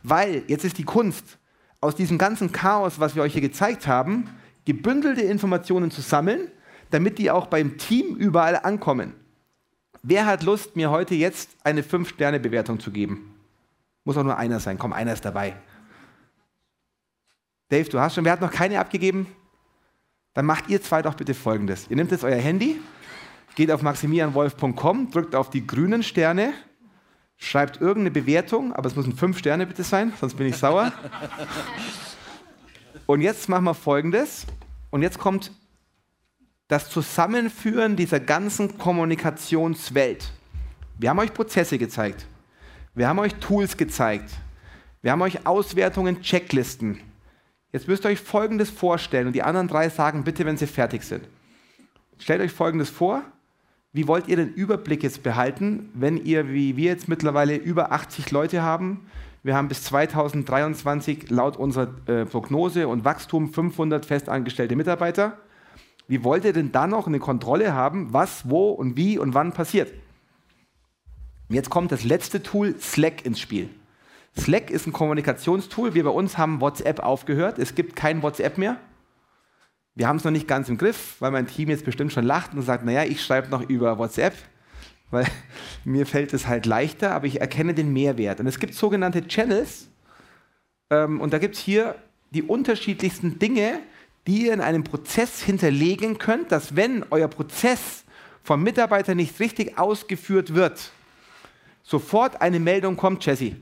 [0.01, 1.37] Weil jetzt ist die Kunst,
[1.81, 4.27] aus diesem ganzen Chaos, was wir euch hier gezeigt haben,
[4.65, 6.49] gebündelte Informationen zu sammeln,
[6.89, 9.13] damit die auch beim Team überall ankommen.
[10.01, 13.35] Wer hat Lust, mir heute jetzt eine 5-Sterne-Bewertung zu geben?
[14.03, 14.79] Muss auch nur einer sein.
[14.79, 15.57] Komm, einer ist dabei.
[17.69, 19.27] Dave, du hast schon, wer hat noch keine abgegeben?
[20.33, 21.87] Dann macht ihr zwei doch bitte folgendes.
[21.89, 22.79] Ihr nehmt jetzt euer Handy,
[23.55, 26.53] geht auf maximilianwolf.com, drückt auf die grünen Sterne
[27.39, 30.91] schreibt irgendeine Bewertung, aber es müssen fünf Sterne bitte sein, sonst bin ich sauer.
[33.05, 34.45] Und jetzt machen wir folgendes.
[34.91, 35.51] Und jetzt kommt
[36.67, 40.31] das Zusammenführen dieser ganzen Kommunikationswelt.
[40.99, 42.27] Wir haben euch Prozesse gezeigt.
[42.93, 44.29] Wir haben euch Tools gezeigt.
[45.01, 46.99] Wir haben euch Auswertungen, Checklisten.
[47.71, 51.03] Jetzt müsst ihr euch Folgendes vorstellen und die anderen drei sagen bitte, wenn sie fertig
[51.03, 51.27] sind.
[52.17, 53.21] Stellt euch Folgendes vor.
[53.93, 58.29] Wie wollt ihr den Überblick jetzt behalten, wenn ihr, wie wir jetzt mittlerweile, über 80
[58.31, 59.07] Leute haben?
[59.41, 65.37] Wir haben bis 2023 laut unserer äh, Prognose und Wachstum 500 festangestellte Mitarbeiter.
[66.07, 69.53] Wie wollt ihr denn dann noch eine Kontrolle haben, was, wo und wie und wann
[69.53, 69.93] passiert?
[71.49, 73.69] Jetzt kommt das letzte Tool, Slack, ins Spiel.
[74.37, 75.93] Slack ist ein Kommunikationstool.
[75.93, 77.59] Wir bei uns haben WhatsApp aufgehört.
[77.59, 78.77] Es gibt kein WhatsApp mehr.
[79.95, 82.53] Wir haben es noch nicht ganz im Griff, weil mein Team jetzt bestimmt schon lacht
[82.53, 84.33] und sagt, naja, ich schreibe noch über WhatsApp,
[85.11, 85.25] weil
[85.83, 88.39] mir fällt es halt leichter, aber ich erkenne den Mehrwert.
[88.39, 89.89] Und es gibt sogenannte Channels
[90.89, 91.95] ähm, und da gibt es hier
[92.31, 93.79] die unterschiedlichsten Dinge,
[94.27, 98.05] die ihr in einem Prozess hinterlegen könnt, dass wenn euer Prozess
[98.43, 100.91] vom Mitarbeiter nicht richtig ausgeführt wird,
[101.83, 103.55] sofort eine Meldung kommt, Jesse.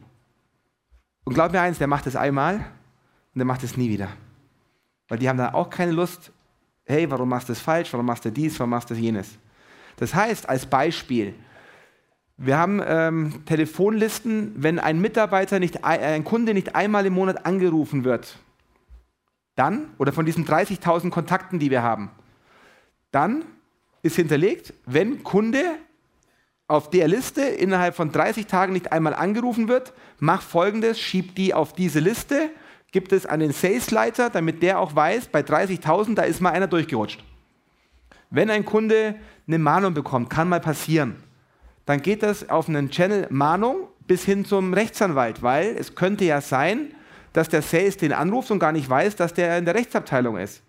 [1.27, 2.63] Und glaub mir eins, der macht es einmal und
[3.35, 4.07] der macht es nie wieder.
[5.09, 6.31] Weil die haben dann auch keine Lust,
[6.85, 9.37] hey, warum machst du das falsch, warum machst du dies, warum machst du jenes.
[9.97, 11.35] Das heißt, als Beispiel,
[12.37, 18.05] wir haben ähm, Telefonlisten, wenn ein Mitarbeiter nicht, ein Kunde nicht einmal im Monat angerufen
[18.05, 18.39] wird,
[19.55, 22.09] dann, oder von diesen 30.000 Kontakten, die wir haben,
[23.11, 23.43] dann
[24.01, 25.61] ist hinterlegt, wenn Kunde
[26.69, 31.53] auf der Liste innerhalb von 30 Tagen nicht einmal angerufen wird, mach folgendes, schieb die
[31.53, 32.49] auf diese Liste
[32.91, 37.23] gibt es einen Salesleiter, damit der auch weiß, bei 30.000, da ist mal einer durchgerutscht.
[38.29, 39.15] Wenn ein Kunde
[39.47, 41.15] eine Mahnung bekommt, kann mal passieren,
[41.85, 46.41] dann geht das auf einen Channel Mahnung bis hin zum Rechtsanwalt, weil es könnte ja
[46.41, 46.93] sein,
[47.33, 50.63] dass der Sales den anruft und gar nicht weiß, dass der in der Rechtsabteilung ist.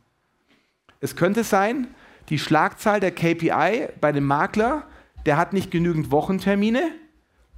[1.01, 1.87] Es könnte sein,
[2.29, 4.85] die Schlagzahl der KPI bei dem Makler,
[5.25, 6.91] der hat nicht genügend Wochentermine,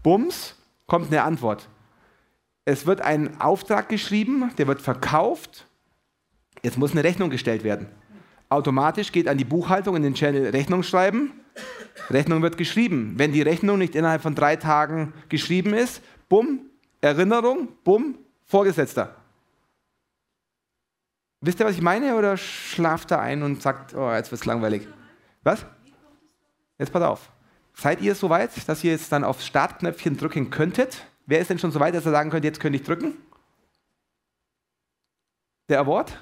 [0.02, 1.69] bums, kommt eine Antwort
[2.64, 5.66] es wird ein Auftrag geschrieben, der wird verkauft,
[6.62, 7.88] jetzt muss eine Rechnung gestellt werden.
[8.48, 11.32] Automatisch geht an die Buchhaltung in den Channel Rechnung schreiben,
[12.10, 13.14] Rechnung wird geschrieben.
[13.16, 16.60] Wenn die Rechnung nicht innerhalb von drei Tagen geschrieben ist, bumm,
[17.00, 19.14] Erinnerung, bumm, Vorgesetzter.
[21.40, 22.16] Wisst ihr, was ich meine?
[22.16, 24.86] Oder schlaft er ein und sagt, oh, jetzt wird es langweilig?
[25.42, 25.64] Was?
[26.78, 27.30] Jetzt pass auf.
[27.74, 31.06] Seid ihr soweit, dass ihr jetzt dann aufs Startknöpfchen drücken könntet?
[31.30, 33.16] Wer ist denn schon so weit, dass er sagen könnte, jetzt könnte ich drücken?
[35.68, 36.18] Der Award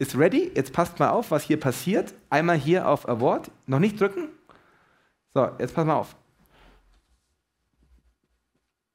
[0.00, 0.50] ist ready.
[0.52, 2.12] Jetzt passt mal auf, was hier passiert.
[2.28, 3.52] Einmal hier auf Award.
[3.68, 4.26] Noch nicht drücken.
[5.32, 6.16] So, jetzt pass mal auf.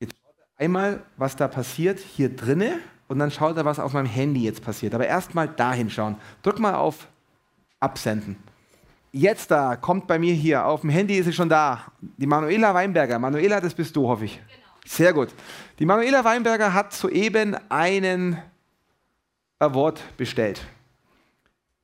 [0.01, 3.93] Jetzt schaut er einmal, was da passiert hier drinne und dann schaut er, was auf
[3.93, 4.93] meinem Handy jetzt passiert.
[4.93, 6.17] Aber erstmal dahin schauen.
[6.43, 7.07] Drück mal auf
[7.79, 8.35] Absenden.
[9.13, 11.85] Jetzt da, kommt bei mir hier, auf dem Handy ist sie schon da.
[12.01, 13.17] Die Manuela Weinberger.
[13.17, 14.41] Manuela, das bist du, hoffe ich.
[14.45, 14.64] Genau.
[14.85, 15.29] Sehr gut.
[15.79, 18.37] Die Manuela Weinberger hat soeben einen
[19.59, 20.61] Award bestellt.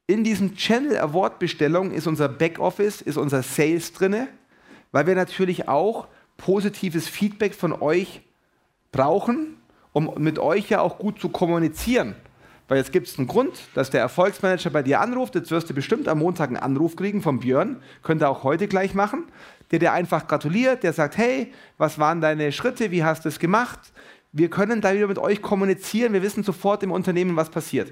[0.06, 4.28] In diesem Channel Award Bestellung ist unser Backoffice, ist unser Sales drinne,
[4.92, 8.22] weil wir natürlich auch positives Feedback von euch
[8.92, 9.58] brauchen,
[9.94, 12.16] um mit euch ja auch gut zu kommunizieren.
[12.68, 15.36] Weil jetzt gibt es einen Grund, dass der Erfolgsmanager bei dir anruft.
[15.36, 17.82] Jetzt wirst du bestimmt am Montag einen Anruf kriegen vom Björn.
[18.02, 19.26] Könnt ihr auch heute gleich machen
[19.72, 23.40] der dir einfach gratuliert, der sagt, hey, was waren deine Schritte, wie hast du es
[23.40, 23.80] gemacht?
[24.34, 27.92] Wir können da wieder mit euch kommunizieren, wir wissen sofort im Unternehmen, was passiert.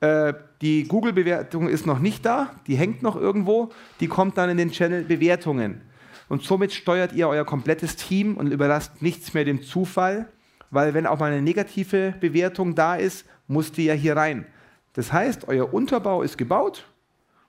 [0.00, 3.70] Äh, die Google-Bewertung ist noch nicht da, die hängt noch irgendwo,
[4.00, 5.80] die kommt dann in den Channel Bewertungen.
[6.28, 10.26] und somit steuert ihr euer komplettes Team und überlasst nichts mehr dem Zufall,
[10.70, 14.46] weil wenn auch mal eine negative Bewertung da ist, musst ihr ja hier rein.
[14.94, 16.86] Das heißt, euer Unterbau ist gebaut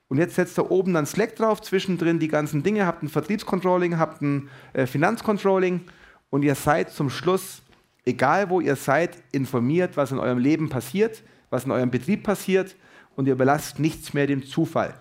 [0.08, 3.98] und jetzt setzt ihr oben dann Slack drauf, zwischendrin die ganzen Dinge, habt ein Vertriebscontrolling,
[3.98, 5.82] habt ein äh, Finanzcontrolling
[6.30, 7.62] und ihr seid zum Schluss,
[8.06, 12.76] egal wo ihr seid, informiert, was in eurem Leben passiert, was in eurem Betrieb passiert
[13.16, 14.94] und ihr überlasst nichts mehr dem Zufall.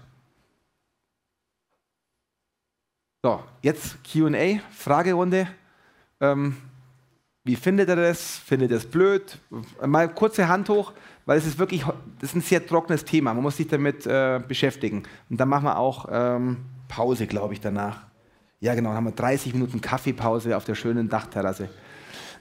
[3.22, 5.48] So, jetzt QA, Fragerunde.
[6.20, 6.56] Ähm,
[7.44, 8.38] wie findet ihr das?
[8.38, 9.38] Findet ihr es blöd?
[9.84, 10.92] Mal kurze Hand hoch,
[11.26, 11.84] weil es ist wirklich
[12.18, 13.34] das ist ein sehr trockenes Thema.
[13.34, 15.02] Man muss sich damit äh, beschäftigen.
[15.28, 18.06] Und dann machen wir auch ähm, Pause, glaube ich, danach.
[18.60, 21.68] Ja, genau, dann haben wir 30 Minuten Kaffeepause auf der schönen Dachterrasse.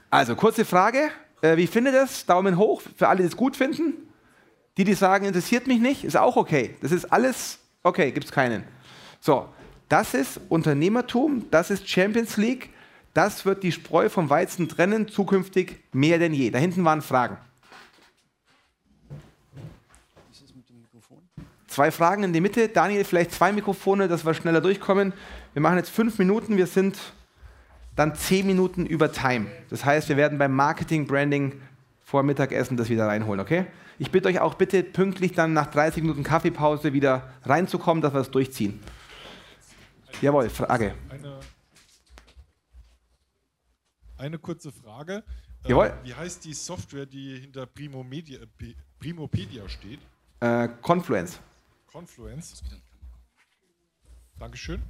[0.08, 1.10] Also, kurze Frage.
[1.42, 2.24] Äh, wie findet das?
[2.24, 3.92] Daumen hoch für alle, die es gut finden.
[4.78, 6.76] Die, die sagen, interessiert mich nicht, ist auch okay.
[6.80, 8.64] Das ist alles okay, gibt es keinen.
[9.20, 9.48] So,
[9.88, 12.70] das ist Unternehmertum, das ist Champions League,
[13.14, 16.50] das wird die Spreu vom Weizen trennen, zukünftig mehr denn je.
[16.50, 17.38] Da hinten waren Fragen.
[21.68, 22.68] Zwei Fragen in die Mitte.
[22.68, 25.12] Daniel, vielleicht zwei Mikrofone, dass wir schneller durchkommen.
[25.54, 26.98] Wir machen jetzt fünf Minuten, wir sind
[27.96, 29.46] dann zehn Minuten über Time.
[29.70, 31.60] Das heißt, wir werden beim Marketing, Branding
[32.04, 33.66] vor Mittagessen das wieder reinholen, okay?
[33.98, 38.18] Ich bitte euch auch bitte pünktlich dann nach 30 Minuten Kaffeepause wieder reinzukommen, dass wir
[38.18, 38.80] das durchziehen.
[40.20, 40.94] Jawohl, Frage.
[41.08, 41.38] Eine,
[44.24, 45.22] eine kurze Frage.
[45.66, 45.86] Jawohl.
[45.86, 48.40] Äh, wie heißt die Software, die hinter Primo Media,
[48.98, 50.00] Primopedia steht?
[50.40, 51.40] Äh, Confluence.
[51.86, 52.62] Confluence.
[54.38, 54.82] Dankeschön.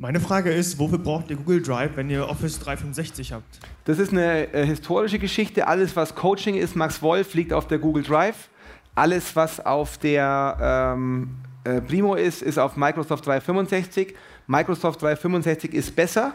[0.00, 3.58] Meine Frage ist, wofür braucht ihr Google Drive, wenn ihr Office 365 habt?
[3.84, 5.66] Das ist eine äh, historische Geschichte.
[5.66, 8.48] Alles, was Coaching ist, Max Wolf, liegt auf der Google Drive.
[8.94, 14.14] Alles, was auf der ähm, äh, Primo ist, ist auf Microsoft 365.
[14.48, 16.32] Microsoft 365 ist besser,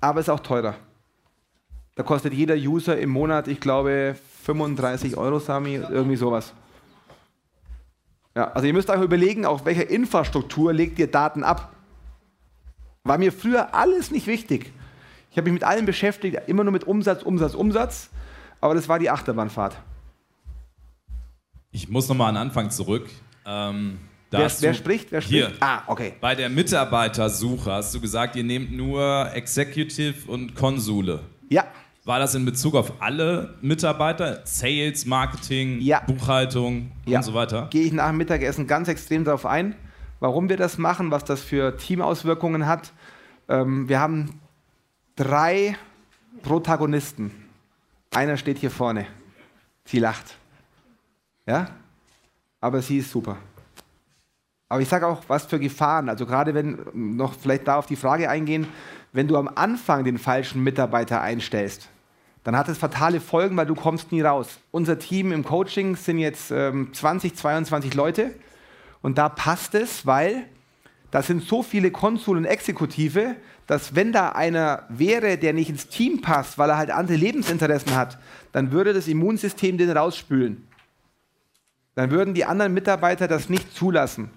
[0.00, 0.76] aber ist auch teurer.
[1.96, 6.54] Da kostet jeder User im Monat, ich glaube, 35 Euro, Sami, irgendwie sowas.
[8.36, 11.74] Ja, also ihr müsst euch überlegen, auf welcher Infrastruktur legt ihr Daten ab.
[13.02, 14.72] War mir früher alles nicht wichtig.
[15.32, 18.10] Ich habe mich mit allem beschäftigt, immer nur mit Umsatz, Umsatz, Umsatz.
[18.60, 19.76] Aber das war die Achterbahnfahrt.
[21.72, 23.10] Ich muss nochmal an den Anfang zurück.
[23.44, 23.98] Ähm,
[24.30, 25.10] Wer, wer spricht?
[25.10, 25.48] Wer spricht?
[25.48, 25.52] Hier.
[25.60, 26.12] Ah, okay.
[26.20, 31.20] Bei der Mitarbeitersuche hast du gesagt, ihr nehmt nur Executive und Konsule.
[31.48, 31.64] Ja,
[32.04, 34.40] War das in Bezug auf alle Mitarbeiter?
[34.44, 36.00] Sales, Marketing, Ja.
[36.00, 37.18] Buchhaltung ja.
[37.18, 37.66] und so weiter?
[37.70, 39.74] Gehe ich nach dem Mittagessen ganz extrem darauf ein,
[40.20, 42.92] warum wir das machen, was das für Teamauswirkungen hat.
[43.48, 44.40] Ähm, wir haben
[45.16, 45.76] drei
[46.42, 47.32] Protagonisten.
[48.12, 49.06] Einer steht hier vorne.
[49.84, 50.36] Sie lacht.
[51.46, 51.68] Ja?
[52.60, 53.36] Aber sie ist super.
[54.70, 56.08] Aber ich sage auch, was für Gefahren.
[56.08, 58.68] Also gerade wenn, noch vielleicht da auf die Frage eingehen,
[59.12, 61.88] wenn du am Anfang den falschen Mitarbeiter einstellst,
[62.44, 64.60] dann hat es fatale Folgen, weil du kommst nie raus.
[64.70, 68.32] Unser Team im Coaching sind jetzt ähm, 20, 22 Leute
[69.02, 70.44] und da passt es, weil
[71.10, 73.34] da sind so viele Konsul und Exekutive,
[73.66, 77.96] dass wenn da einer wäre, der nicht ins Team passt, weil er halt andere Lebensinteressen
[77.96, 78.18] hat,
[78.52, 80.68] dann würde das Immunsystem den rausspülen.
[81.96, 84.30] Dann würden die anderen Mitarbeiter das nicht zulassen.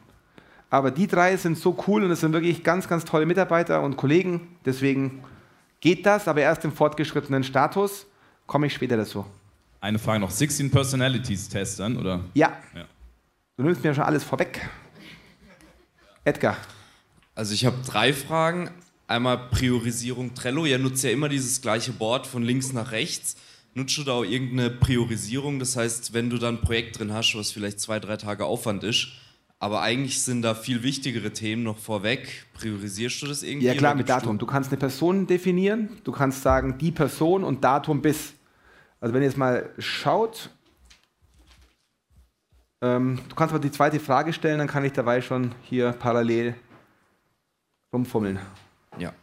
[0.74, 3.96] Aber die drei sind so cool und es sind wirklich ganz, ganz tolle Mitarbeiter und
[3.96, 4.58] Kollegen.
[4.66, 5.24] Deswegen
[5.82, 8.08] geht das, aber erst im fortgeschrittenen Status.
[8.48, 9.24] Komme ich später dazu.
[9.82, 10.32] Eine Frage noch.
[10.32, 12.22] 16 Personalities testern, oder?
[12.34, 12.86] Ja, Ja.
[13.58, 14.68] du nimmst mir schon alles vorweg.
[16.24, 16.58] Edgar.
[17.36, 18.72] Also ich habe drei Fragen.
[19.06, 20.66] Einmal Priorisierung Trello.
[20.66, 23.36] Ihr nutzt ja immer dieses gleiche Board von links nach rechts.
[23.76, 25.60] Nutzt du da auch irgendeine Priorisierung?
[25.60, 28.84] Das heißt, wenn du da ein Projekt drin hast, was vielleicht zwei, drei Tage Aufwand
[28.84, 29.10] ist,
[29.64, 32.46] aber eigentlich sind da viel wichtigere Themen noch vorweg.
[32.54, 33.68] Priorisierst du das irgendwie?
[33.68, 34.38] Ja klar, mit Datum.
[34.38, 38.34] Du kannst eine Person definieren, du kannst sagen, die Person und Datum bis.
[39.00, 40.50] Also wenn ihr jetzt mal schaut,
[42.82, 46.56] ähm, du kannst mal die zweite Frage stellen, dann kann ich dabei schon hier parallel
[47.94, 48.40] rumfummeln.
[49.00, 49.14] Ja.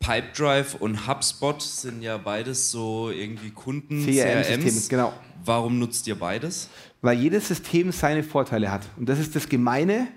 [0.00, 4.88] Pipedrive und HubSpot sind ja beides so irgendwie Kunden CRM-Systeme, CRMs.
[4.88, 5.12] genau.
[5.44, 6.68] Warum nutzt ihr beides?
[7.06, 8.82] Weil jedes System seine Vorteile hat.
[8.96, 10.08] Und das ist das Gemeine.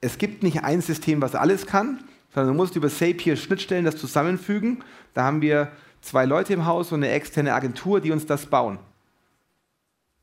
[0.00, 2.02] Es gibt nicht ein System, was alles kann,
[2.32, 4.82] sondern du musst über Zapier Schnittstellen das zusammenfügen.
[5.12, 5.70] Da haben wir
[6.00, 8.78] zwei Leute im Haus und eine externe Agentur, die uns das bauen.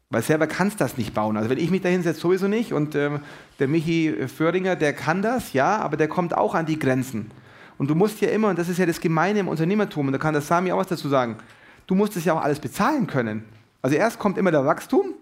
[0.09, 1.37] Weil selber kannst das nicht bauen.
[1.37, 2.73] Also wenn ich mich da hinsetze, sowieso nicht.
[2.73, 3.19] Und ähm,
[3.59, 7.29] der Michi Föhringer, der kann das, ja, aber der kommt auch an die Grenzen.
[7.77, 10.17] Und du musst ja immer, und das ist ja das Gemeine im Unternehmertum, und da
[10.17, 11.37] kann der Sami auch was dazu sagen,
[11.85, 13.43] du musst es ja auch alles bezahlen können.
[13.83, 15.13] Also erst kommt immer der Wachstum,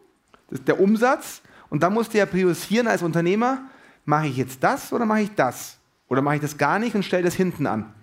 [0.50, 3.60] der Umsatz, Und da musst du ja priorisieren als Unternehmer,
[4.06, 5.78] mache ich jetzt das oder mache ich das?
[6.08, 7.94] Oder mache ich das gar nicht und stelle das hinten an?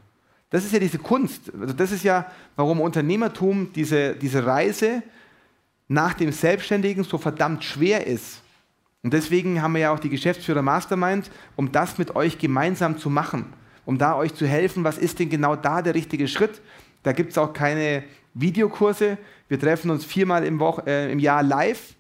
[0.50, 1.50] Das ist ja diese Kunst.
[1.58, 5.02] Also das ist ja, warum Unternehmertum diese, diese Reise
[5.88, 8.42] nach dem Selbstständigen so verdammt schwer ist.
[9.02, 13.10] Und deswegen haben wir ja auch die Geschäftsführer Mastermind, um das mit euch gemeinsam zu
[13.10, 13.52] machen,
[13.84, 16.62] um da euch zu helfen, was ist denn genau da der richtige Schritt.
[17.02, 19.18] Da gibt es auch keine Videokurse.
[19.48, 21.94] Wir treffen uns viermal im, Woche, äh, im Jahr live,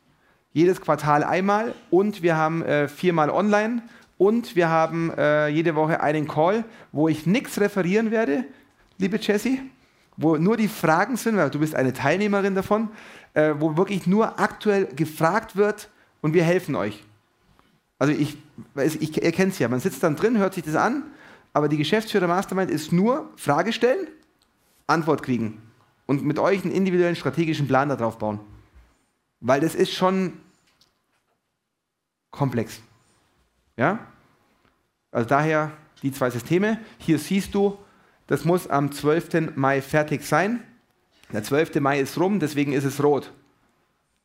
[0.54, 3.82] jedes Quartal einmal und wir haben äh, viermal online
[4.16, 8.44] und wir haben äh, jede Woche einen Call, wo ich nichts referieren werde,
[8.96, 9.60] liebe Jessie,
[10.16, 12.88] wo nur die Fragen sind, weil du bist eine Teilnehmerin davon,
[13.34, 15.90] äh, wo wirklich nur aktuell gefragt wird
[16.22, 17.02] und wir helfen euch.
[17.98, 18.38] Also ich,
[18.76, 21.02] ich ihr kennt es ja, man sitzt dann drin, hört sich das an,
[21.52, 24.06] aber die Geschäftsführer Mastermind ist nur Frage stellen,
[24.86, 25.60] Antwort kriegen
[26.06, 28.38] und mit euch einen individuellen strategischen Plan darauf bauen.
[29.40, 30.34] Weil das ist schon
[32.34, 32.80] komplex.
[33.76, 33.98] Ja?
[35.10, 35.70] Also daher
[36.02, 36.78] die zwei Systeme.
[36.98, 37.78] Hier siehst du,
[38.26, 39.56] das muss am 12.
[39.56, 40.62] Mai fertig sein.
[41.32, 41.80] Der 12.
[41.80, 43.32] Mai ist rum, deswegen ist es rot.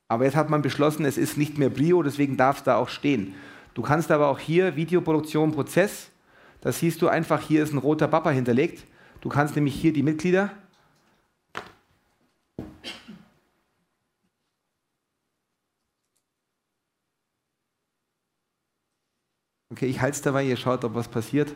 [0.08, 2.90] Aber jetzt hat man beschlossen, es ist nicht mehr Brio, deswegen darf es da auch
[2.90, 3.36] stehen.
[3.76, 6.10] Du kannst aber auch hier Videoproduktion, Prozess,
[6.62, 8.86] da siehst du einfach, hier ist ein roter Papa hinterlegt.
[9.22, 10.52] Du kannst nämlich hier die Mitglieder
[19.72, 21.54] Okay, ich halte es dabei, ihr schaut, ob was passiert.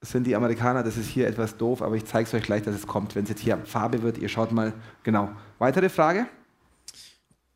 [0.00, 2.62] Das sind die Amerikaner, das ist hier etwas doof, aber ich zeige es euch gleich,
[2.62, 3.14] dass es kommt.
[3.14, 4.72] Wenn es jetzt hier Farbe wird, ihr schaut mal.
[5.02, 5.30] Genau.
[5.58, 6.26] Weitere Frage?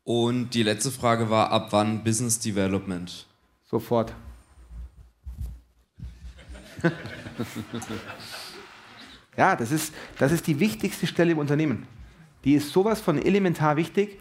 [0.03, 3.25] Und die letzte Frage war, ab wann Business Development?
[3.63, 4.13] Sofort.
[9.37, 11.87] ja, das ist, das ist die wichtigste Stelle im Unternehmen.
[12.43, 14.19] Die ist sowas von elementar wichtig.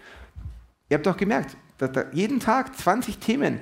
[0.88, 3.60] Ihr habt doch gemerkt, da, jeden Tag 20 Themen.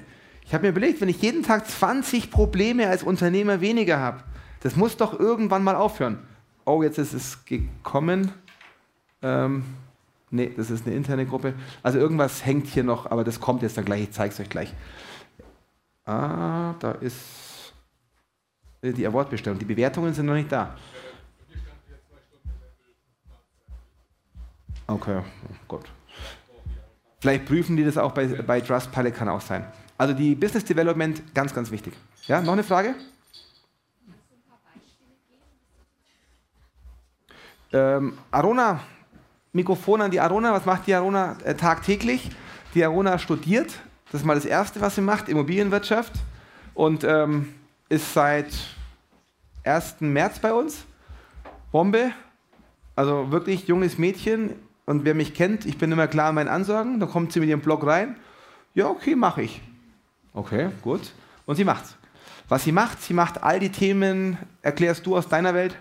[0.51, 4.25] Ich habe mir überlegt, wenn ich jeden Tag 20 Probleme als Unternehmer weniger habe,
[4.59, 6.19] das muss doch irgendwann mal aufhören.
[6.65, 8.33] Oh, jetzt ist es gekommen.
[9.23, 9.63] Ähm,
[10.29, 11.55] nee, das ist eine interne Gruppe.
[11.85, 14.03] Also irgendwas hängt hier noch, aber das kommt jetzt dann gleich.
[14.03, 14.75] Ich zeige es euch gleich.
[16.05, 17.73] Ah, da ist
[18.83, 19.57] die Awardbestellung.
[19.57, 20.77] Die Bewertungen sind noch nicht da.
[24.89, 25.85] Okay, oh gut.
[27.21, 29.65] Vielleicht prüfen die das auch bei, bei Trustpilot, kann auch sein.
[30.01, 31.93] Also die Business Development, ganz, ganz wichtig.
[32.27, 32.95] Ja, noch eine Frage?
[37.71, 38.81] Ähm, Arona,
[39.53, 40.55] Mikrofon an die Arona.
[40.55, 42.31] Was macht die Arona äh, tagtäglich?
[42.75, 43.75] Die Arona studiert.
[44.11, 46.15] Das ist mal das Erste, was sie macht, Immobilienwirtschaft.
[46.73, 47.53] Und ähm,
[47.91, 48.55] ist seit
[49.65, 49.97] 1.
[50.01, 50.87] März bei uns.
[51.73, 52.13] Bombe.
[52.97, 54.55] Also wirklich junges Mädchen.
[54.87, 57.01] Und wer mich kennt, ich bin immer klar in meinen Ansagen.
[57.01, 58.17] Da kommt sie mit ihrem Blog rein.
[58.73, 59.61] Ja, okay, mache ich.
[60.33, 61.13] Okay, gut.
[61.47, 61.97] Und sie macht's.
[62.49, 65.77] Was sie macht, sie macht all die Themen, erklärst du aus deiner Welt?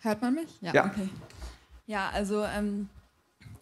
[0.00, 0.60] Hört man mich?
[0.60, 0.72] Ja.
[0.72, 0.86] ja.
[0.86, 1.08] Okay.
[1.86, 2.88] Ja, also ähm,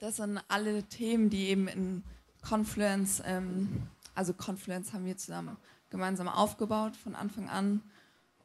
[0.00, 2.02] das sind alle Themen, die eben in
[2.40, 3.82] Confluence, ähm,
[4.14, 5.56] also Confluence haben wir zusammen
[5.90, 7.82] gemeinsam aufgebaut von Anfang an.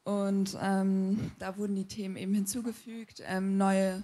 [0.04, 4.04] Und ähm, da wurden die Themen eben hinzugefügt, ähm, neue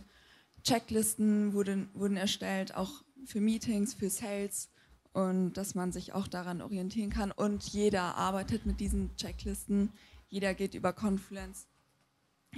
[0.63, 4.69] Checklisten wurden, wurden erstellt, auch für Meetings, für Sales
[5.13, 7.31] und dass man sich auch daran orientieren kann.
[7.31, 9.91] Und jeder arbeitet mit diesen Checklisten.
[10.29, 11.67] Jeder geht über Confluence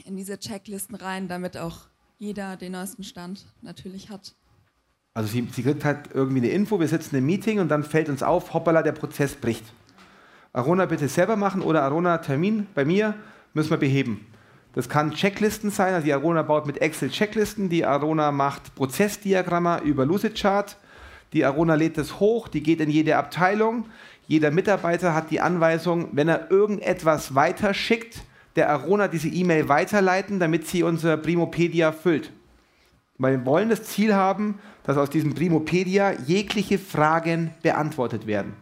[0.06, 1.88] in diese Checklisten rein, damit auch
[2.18, 4.36] jeder den neuesten Stand natürlich hat.
[5.14, 8.10] Also sie, sie kriegt halt irgendwie eine Info, wir sitzen im Meeting und dann fällt
[8.10, 9.64] uns auf, hoppala, der Prozess bricht.
[10.52, 13.16] Arona bitte selber machen oder Arona Termin bei mir
[13.54, 14.26] müssen wir beheben.
[14.76, 19.80] Das kann Checklisten sein, also die Arona baut mit Excel Checklisten, die Arona macht Prozessdiagramme
[19.86, 20.76] über Lucidchart,
[21.32, 23.86] die Arona lädt das hoch, die geht in jede Abteilung,
[24.28, 28.24] jeder Mitarbeiter hat die Anweisung, wenn er irgendetwas weiterschickt,
[28.58, 32.34] der Arona diese E-Mail weiterleiten, damit sie unser Primopedia füllt.
[33.18, 38.54] Weil wir wollen das Ziel haben, dass aus diesem Primopedia jegliche Fragen beantwortet werden.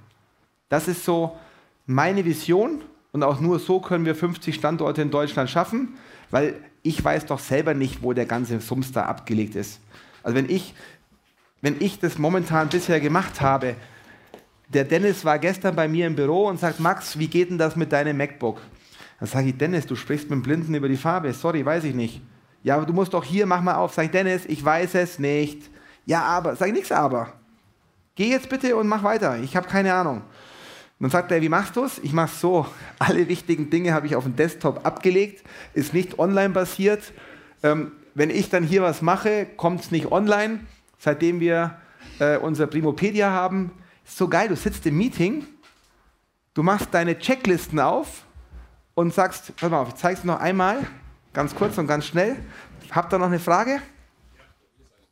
[0.69, 1.37] Das ist so
[1.87, 2.81] meine Vision
[3.13, 5.95] und auch nur so können wir 50 Standorte in Deutschland schaffen,
[6.29, 9.79] weil ich weiß doch selber nicht, wo der ganze Sums da abgelegt ist.
[10.23, 10.73] Also wenn ich,
[11.61, 13.75] wenn ich das momentan bisher gemacht habe,
[14.67, 17.75] der Dennis war gestern bei mir im Büro und sagt, Max, wie geht denn das
[17.75, 18.59] mit deinem MacBook?
[19.19, 21.31] Dann sage ich, Dennis, du sprichst mit dem Blinden über die Farbe.
[21.33, 22.21] Sorry, weiß ich nicht.
[22.63, 23.93] Ja, aber du musst doch hier, mach mal auf.
[23.93, 25.69] Sag ich, Dennis, ich weiß es nicht.
[26.05, 26.55] Ja, aber.
[26.55, 27.33] Sag ich nichts aber.
[28.15, 29.37] Geh jetzt bitte und mach weiter.
[29.39, 30.23] Ich habe keine Ahnung.
[30.99, 31.99] Dann sagt er, wie machst du es?
[31.99, 32.65] Ich mache so.
[32.99, 37.11] Alle wichtigen Dinge habe ich auf dem Desktop abgelegt, ist nicht online basiert.
[37.61, 40.61] Ähm, wenn ich dann hier was mache, kommt es nicht online.
[40.99, 41.77] Seitdem wir
[42.19, 43.71] äh, unser Primopedia haben,
[44.05, 44.47] ist so geil.
[44.47, 45.45] Du sitzt im Meeting,
[46.53, 48.25] du machst deine Checklisten auf
[48.93, 50.85] und sagst, pass mal auf, ich zeige es noch einmal,
[51.33, 52.37] ganz kurz und ganz schnell.
[52.91, 53.81] Habt ihr noch eine Frage?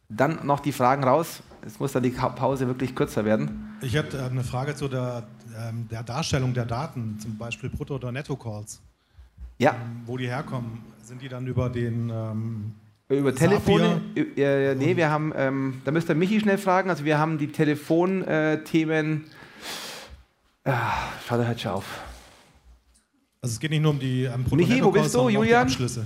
[0.07, 1.41] Dann noch die Fragen raus.
[1.66, 3.78] Es muss dann die Pause wirklich kürzer werden.
[3.82, 5.24] Ich hätte äh, eine Frage zu der,
[5.57, 8.82] ähm, der Darstellung der Daten, zum Beispiel Brutto- oder Netto-Calls.
[9.57, 12.09] Ja, Ähm, wo die herkommen, sind die dann über den.
[12.09, 12.74] Ähm,
[13.09, 14.01] über Telefone.
[14.16, 16.89] Äh, nee, wir haben, ähm, da müsst ihr Michi schnell fragen.
[16.89, 19.26] Also wir haben die Telefonthemen.
[20.64, 20.72] Äh,
[21.28, 21.86] schau da halt schon auf.
[23.41, 25.64] also es geht nicht nur um die ähm, Michi, wo bist du, Julian?
[25.64, 26.05] Abschlüsse.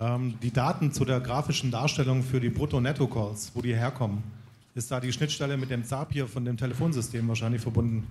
[0.00, 4.22] Ähm, die Daten zu der grafischen Darstellung für die Brutto- und Netto-Calls, wo die herkommen,
[4.76, 8.06] ist da die Schnittstelle mit dem Zapier von dem Telefonsystem wahrscheinlich verbunden?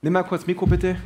[0.00, 0.96] Nimm mal kurz Mikro bitte.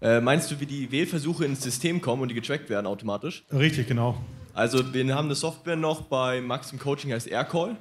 [0.00, 3.44] Äh, meinst du, wie die Wählversuche ins System kommen und die getrackt werden automatisch?
[3.50, 4.22] Richtig, genau.
[4.54, 7.76] Also wir haben eine Software noch bei Max im Coaching, heißt Aircall.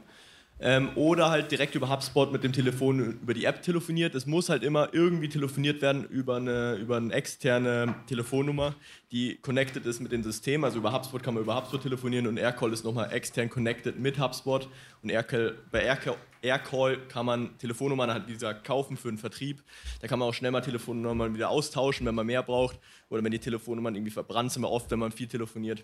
[0.58, 4.16] Ähm, oder halt direkt über HubSpot mit dem Telefon über die App telefoniert.
[4.16, 8.74] Es muss halt immer irgendwie telefoniert werden über eine, über eine externe Telefonnummer,
[9.12, 10.64] die connected ist mit dem System.
[10.64, 14.18] Also über HubSpot kann man über HubSpot telefonieren und Aircall ist nochmal extern connected mit
[14.18, 14.70] HubSpot.
[15.04, 19.62] Und Aircall, bei Aircall, Aircall kann man Telefonnummern halt wie gesagt kaufen für den Vertrieb.
[20.00, 22.80] Da kann man auch schnell mal Telefonnummern wieder austauschen, wenn man mehr braucht.
[23.10, 25.84] Oder wenn die Telefonnummern irgendwie verbrannt sind, oft, wenn man viel telefoniert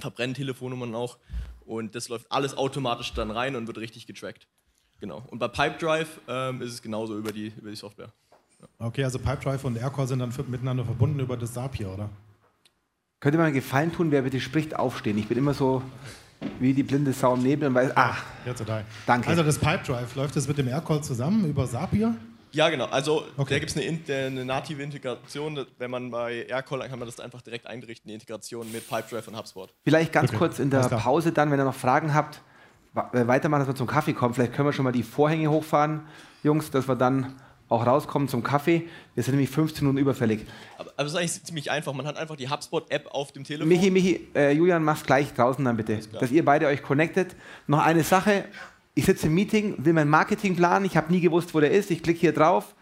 [0.00, 1.18] verbrennen Telefonnummern auch
[1.64, 4.46] und das läuft alles automatisch dann rein und wird richtig getrackt.
[5.00, 5.22] Genau.
[5.30, 8.12] Und bei Pipedrive ähm, ist es genauso über die, über die Software.
[8.78, 12.10] Okay, also Pipedrive und Aircall sind dann miteinander verbunden über das Zapier, oder?
[13.18, 15.16] Könnt ihr mal einen Gefallen tun, wer bitte spricht, aufstehen.
[15.18, 15.82] Ich bin immer so
[16.58, 19.28] wie die blinde Sau im Nebel und weiß, ah, Jetzt oder Danke.
[19.28, 22.14] Also das Pipedrive, läuft das mit dem Aircall zusammen über Zapier?
[22.52, 22.86] Ja, genau.
[22.86, 23.54] Also Okay.
[23.54, 25.66] da gibt es eine, in- eine native Integration.
[25.78, 29.28] Wenn man bei Aircall, dann kann man das einfach direkt einrichten, die Integration mit Pipedrive
[29.28, 29.72] und HubSpot.
[29.84, 30.80] vielleicht ganz Okay, kurz in der.
[30.88, 32.40] Pause dann, wenn ihr noch Fragen habt,
[33.12, 34.34] äh, weitermachen, dass wir zum Kaffee kommen.
[34.34, 36.00] Vielleicht können wir schon mal die Vorhänge hochfahren,
[36.42, 37.36] Jungs, dass wir dann
[37.68, 38.88] auch rauskommen zum Kaffee.
[39.14, 40.44] Wir sind nämlich 15 Minuten überfällig.
[40.76, 41.92] Aber, aber es ist eigentlich ziemlich einfach.
[41.92, 43.68] Man hat einfach die HubSpot-App auf dem Telefon.
[43.68, 47.36] Michi, Michi, äh, Julian, mach's gleich draußen dann bitte, dass ihr beide euch connectet.
[47.68, 48.46] Noch eine Sache,
[48.94, 52.02] ich sitze im Meeting, will meinen Marketingplan, ich habe nie gewusst, wo der ist, ich
[52.02, 52.74] klicke hier drauf,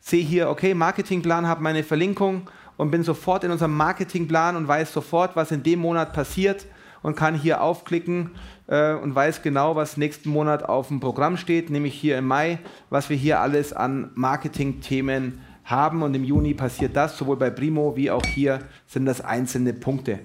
[0.00, 4.92] sehe hier, okay, Marketingplan, habe meine Verlinkung und bin sofort in unserem Marketingplan und weiß
[4.92, 6.66] sofort, was in dem Monat passiert
[7.02, 8.30] und kann hier aufklicken
[8.68, 12.58] äh, und weiß genau, was nächsten Monat auf dem Programm steht, nämlich hier im Mai,
[12.90, 16.02] was wir hier alles an Marketingthemen haben.
[16.02, 20.20] Und im Juni passiert das, sowohl bei Primo wie auch hier sind das einzelne Punkte.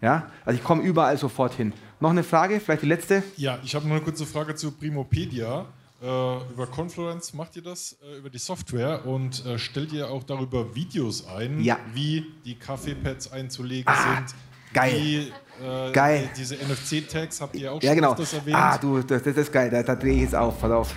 [0.00, 0.30] Ja?
[0.44, 1.72] Also ich komme überall sofort hin.
[2.00, 3.22] Noch eine Frage, vielleicht die letzte?
[3.36, 5.66] Ja, ich habe noch eine kurze Frage zu Primopedia.
[6.02, 10.22] Äh, über Confluence macht ihr das, äh, über die Software und äh, stellt ihr auch
[10.24, 11.76] darüber Videos ein, Ja.
[11.92, 14.34] wie die Kaffeepads einzulegen Ah, sind?
[14.72, 14.94] geil.
[14.96, 15.18] Wie,
[15.62, 16.30] äh, Geil.
[16.38, 18.12] Diese NFC-Tags habt ihr auch Ja, schon genau.
[18.12, 18.56] öfters erwähnt.
[18.56, 20.94] Ah, du, das, das ist geil, da, da drehe ich jetzt auf, pass auf.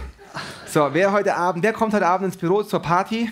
[0.71, 3.29] So, wer heute Abend, wer kommt heute Abend ins Büro zur Party?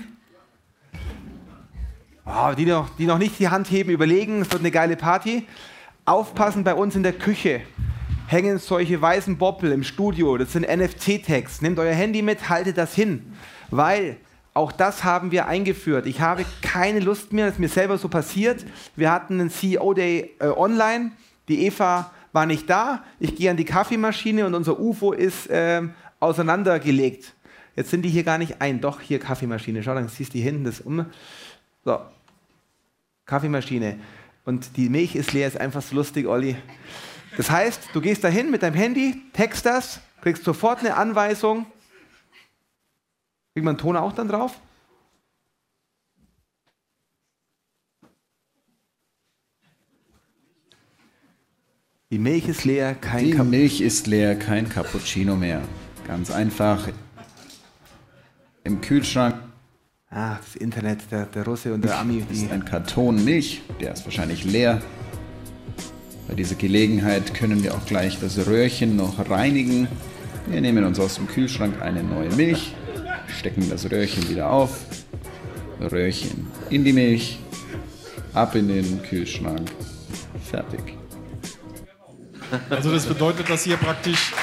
[2.34, 5.46] Oh, die, noch, die noch nicht die Hand heben, überlegen, es wird eine geile Party.
[6.06, 7.62] Aufpassen, bei uns in der Küche
[8.28, 11.62] hängen solche weißen Boppel im Studio, das sind NFC-Tags.
[11.62, 13.34] Nehmt euer Handy mit, haltet das hin,
[13.70, 14.16] weil
[14.54, 16.06] auch das haben wir eingeführt.
[16.06, 18.66] Ich habe keine Lust mehr, das ist mir selber so passiert.
[18.96, 21.12] Wir hatten einen CEO-Day äh, online,
[21.50, 25.94] die Eva war nicht da, ich gehe an die Kaffeemaschine und unser UFO ist ähm,
[26.22, 27.34] auseinandergelegt.
[27.76, 29.84] Jetzt sind die hier gar nicht ein, doch hier Kaffeemaschine.
[29.84, 31.06] Schau, dann siehst du hier hinten das um.
[31.84, 32.00] So,
[33.32, 33.98] Kaffeemaschine.
[34.44, 36.58] Und die Milch ist leer, ist einfach so lustig, Olli.
[37.38, 41.66] Das heißt, du gehst dahin mit deinem Handy, text das, kriegst sofort eine Anweisung.
[43.54, 44.60] Kriegt man einen Ton auch dann drauf?
[52.12, 55.62] Die Milch ist leer, kein Die Kap Milch ist leer, kein Cappuccino mehr.
[56.06, 56.90] Ganz einfach.
[58.66, 59.41] Im Kühlschrank
[60.14, 62.22] Ah, das Internet, der, der Russe und der Ami.
[62.30, 64.82] Die, ist ein Karton Milch, der ist wahrscheinlich leer.
[66.28, 69.88] Bei dieser Gelegenheit können wir auch gleich das Röhrchen noch reinigen.
[70.48, 72.76] Wir nehmen uns aus dem Kühlschrank eine neue Milch,
[73.40, 74.82] stecken das Röhrchen wieder auf,
[75.80, 77.40] Röhrchen in die Milch,
[78.34, 79.72] ab in den Kühlschrank,
[80.44, 80.98] fertig.
[82.70, 84.34] Also das bedeutet, dass ihr praktisch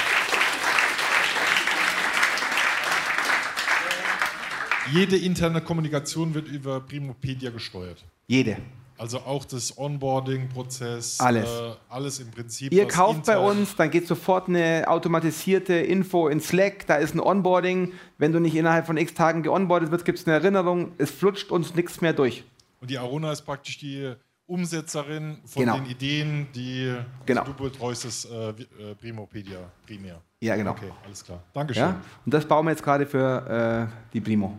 [4.93, 8.03] jede interne Kommunikation wird über Primopedia gesteuert.
[8.27, 8.57] jede.
[8.97, 11.45] Also auch das Onboarding-Prozess, Alles.
[11.49, 12.73] Äh, alles im Prinzip.
[12.73, 17.21] Ihr kauft bei uns, dann geht sofort eine automatisierte Info in Slack, da ist ein
[17.21, 17.93] Onboarding.
[18.17, 20.91] Wenn du nicht innerhalb von x Tagen geonboardet wirst, gibt es eine Erinnerung.
[20.97, 22.43] Es flutscht uns nichts mehr durch.
[22.81, 24.13] Und die Arona ist praktisch die
[24.47, 25.75] Umsetzerin von Genau.
[25.77, 26.93] den Ideen, die
[27.25, 27.41] Genau.
[27.41, 30.19] also du betreust das äh, äh, Primopedia primär.
[30.41, 30.71] Ja, genau.
[30.71, 31.41] Okay, alles klar.
[31.53, 31.83] Dankeschön.
[31.83, 32.01] Ja?
[32.25, 34.57] Und das bauen wir jetzt gerade für äh, die Primo.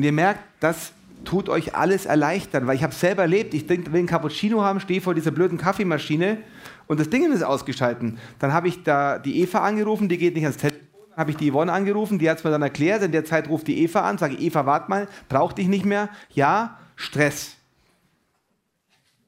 [0.00, 0.92] Und ihr merkt, das
[1.26, 5.02] tut euch alles erleichtern, weil ich habe selber erlebt, ich will einen Cappuccino haben, stehe
[5.02, 6.38] vor dieser blöden Kaffeemaschine
[6.86, 8.16] und das Ding ist ausgeschalten.
[8.38, 10.80] Dann habe ich da die Eva angerufen, die geht nicht ans Telefon.
[11.10, 13.02] Dann habe ich die Yvonne angerufen, die hat es mir dann erklärt.
[13.02, 16.08] In der Zeit ruft die Eva an, sage Eva, wart mal, brauch dich nicht mehr.
[16.30, 17.56] Ja, Stress.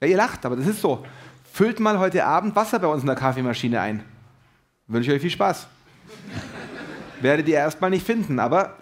[0.01, 1.05] Ja, ihr lacht, aber das ist so.
[1.53, 4.03] Füllt mal heute Abend Wasser bei uns in der Kaffeemaschine ein.
[4.86, 5.66] Wünsche euch viel Spaß.
[7.20, 8.78] Werdet ihr erstmal nicht finden, aber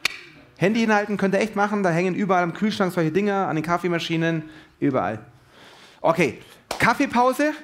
[0.60, 1.82] Handy hinhalten könnt ihr echt machen.
[1.82, 5.20] Da hängen überall am Kühlschrank solche Dinger, an den Kaffeemaschinen, überall.
[6.02, 6.38] Okay,
[6.78, 7.54] Kaffeepause.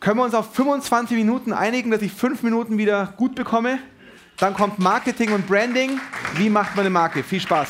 [0.00, 3.80] Können wir uns auf 25 Minuten einigen, dass ich fünf Minuten wieder gut bekomme?
[4.38, 6.00] Dann kommt Marketing und Branding.
[6.36, 7.22] Wie macht man eine Marke?
[7.22, 7.68] Viel Spaß.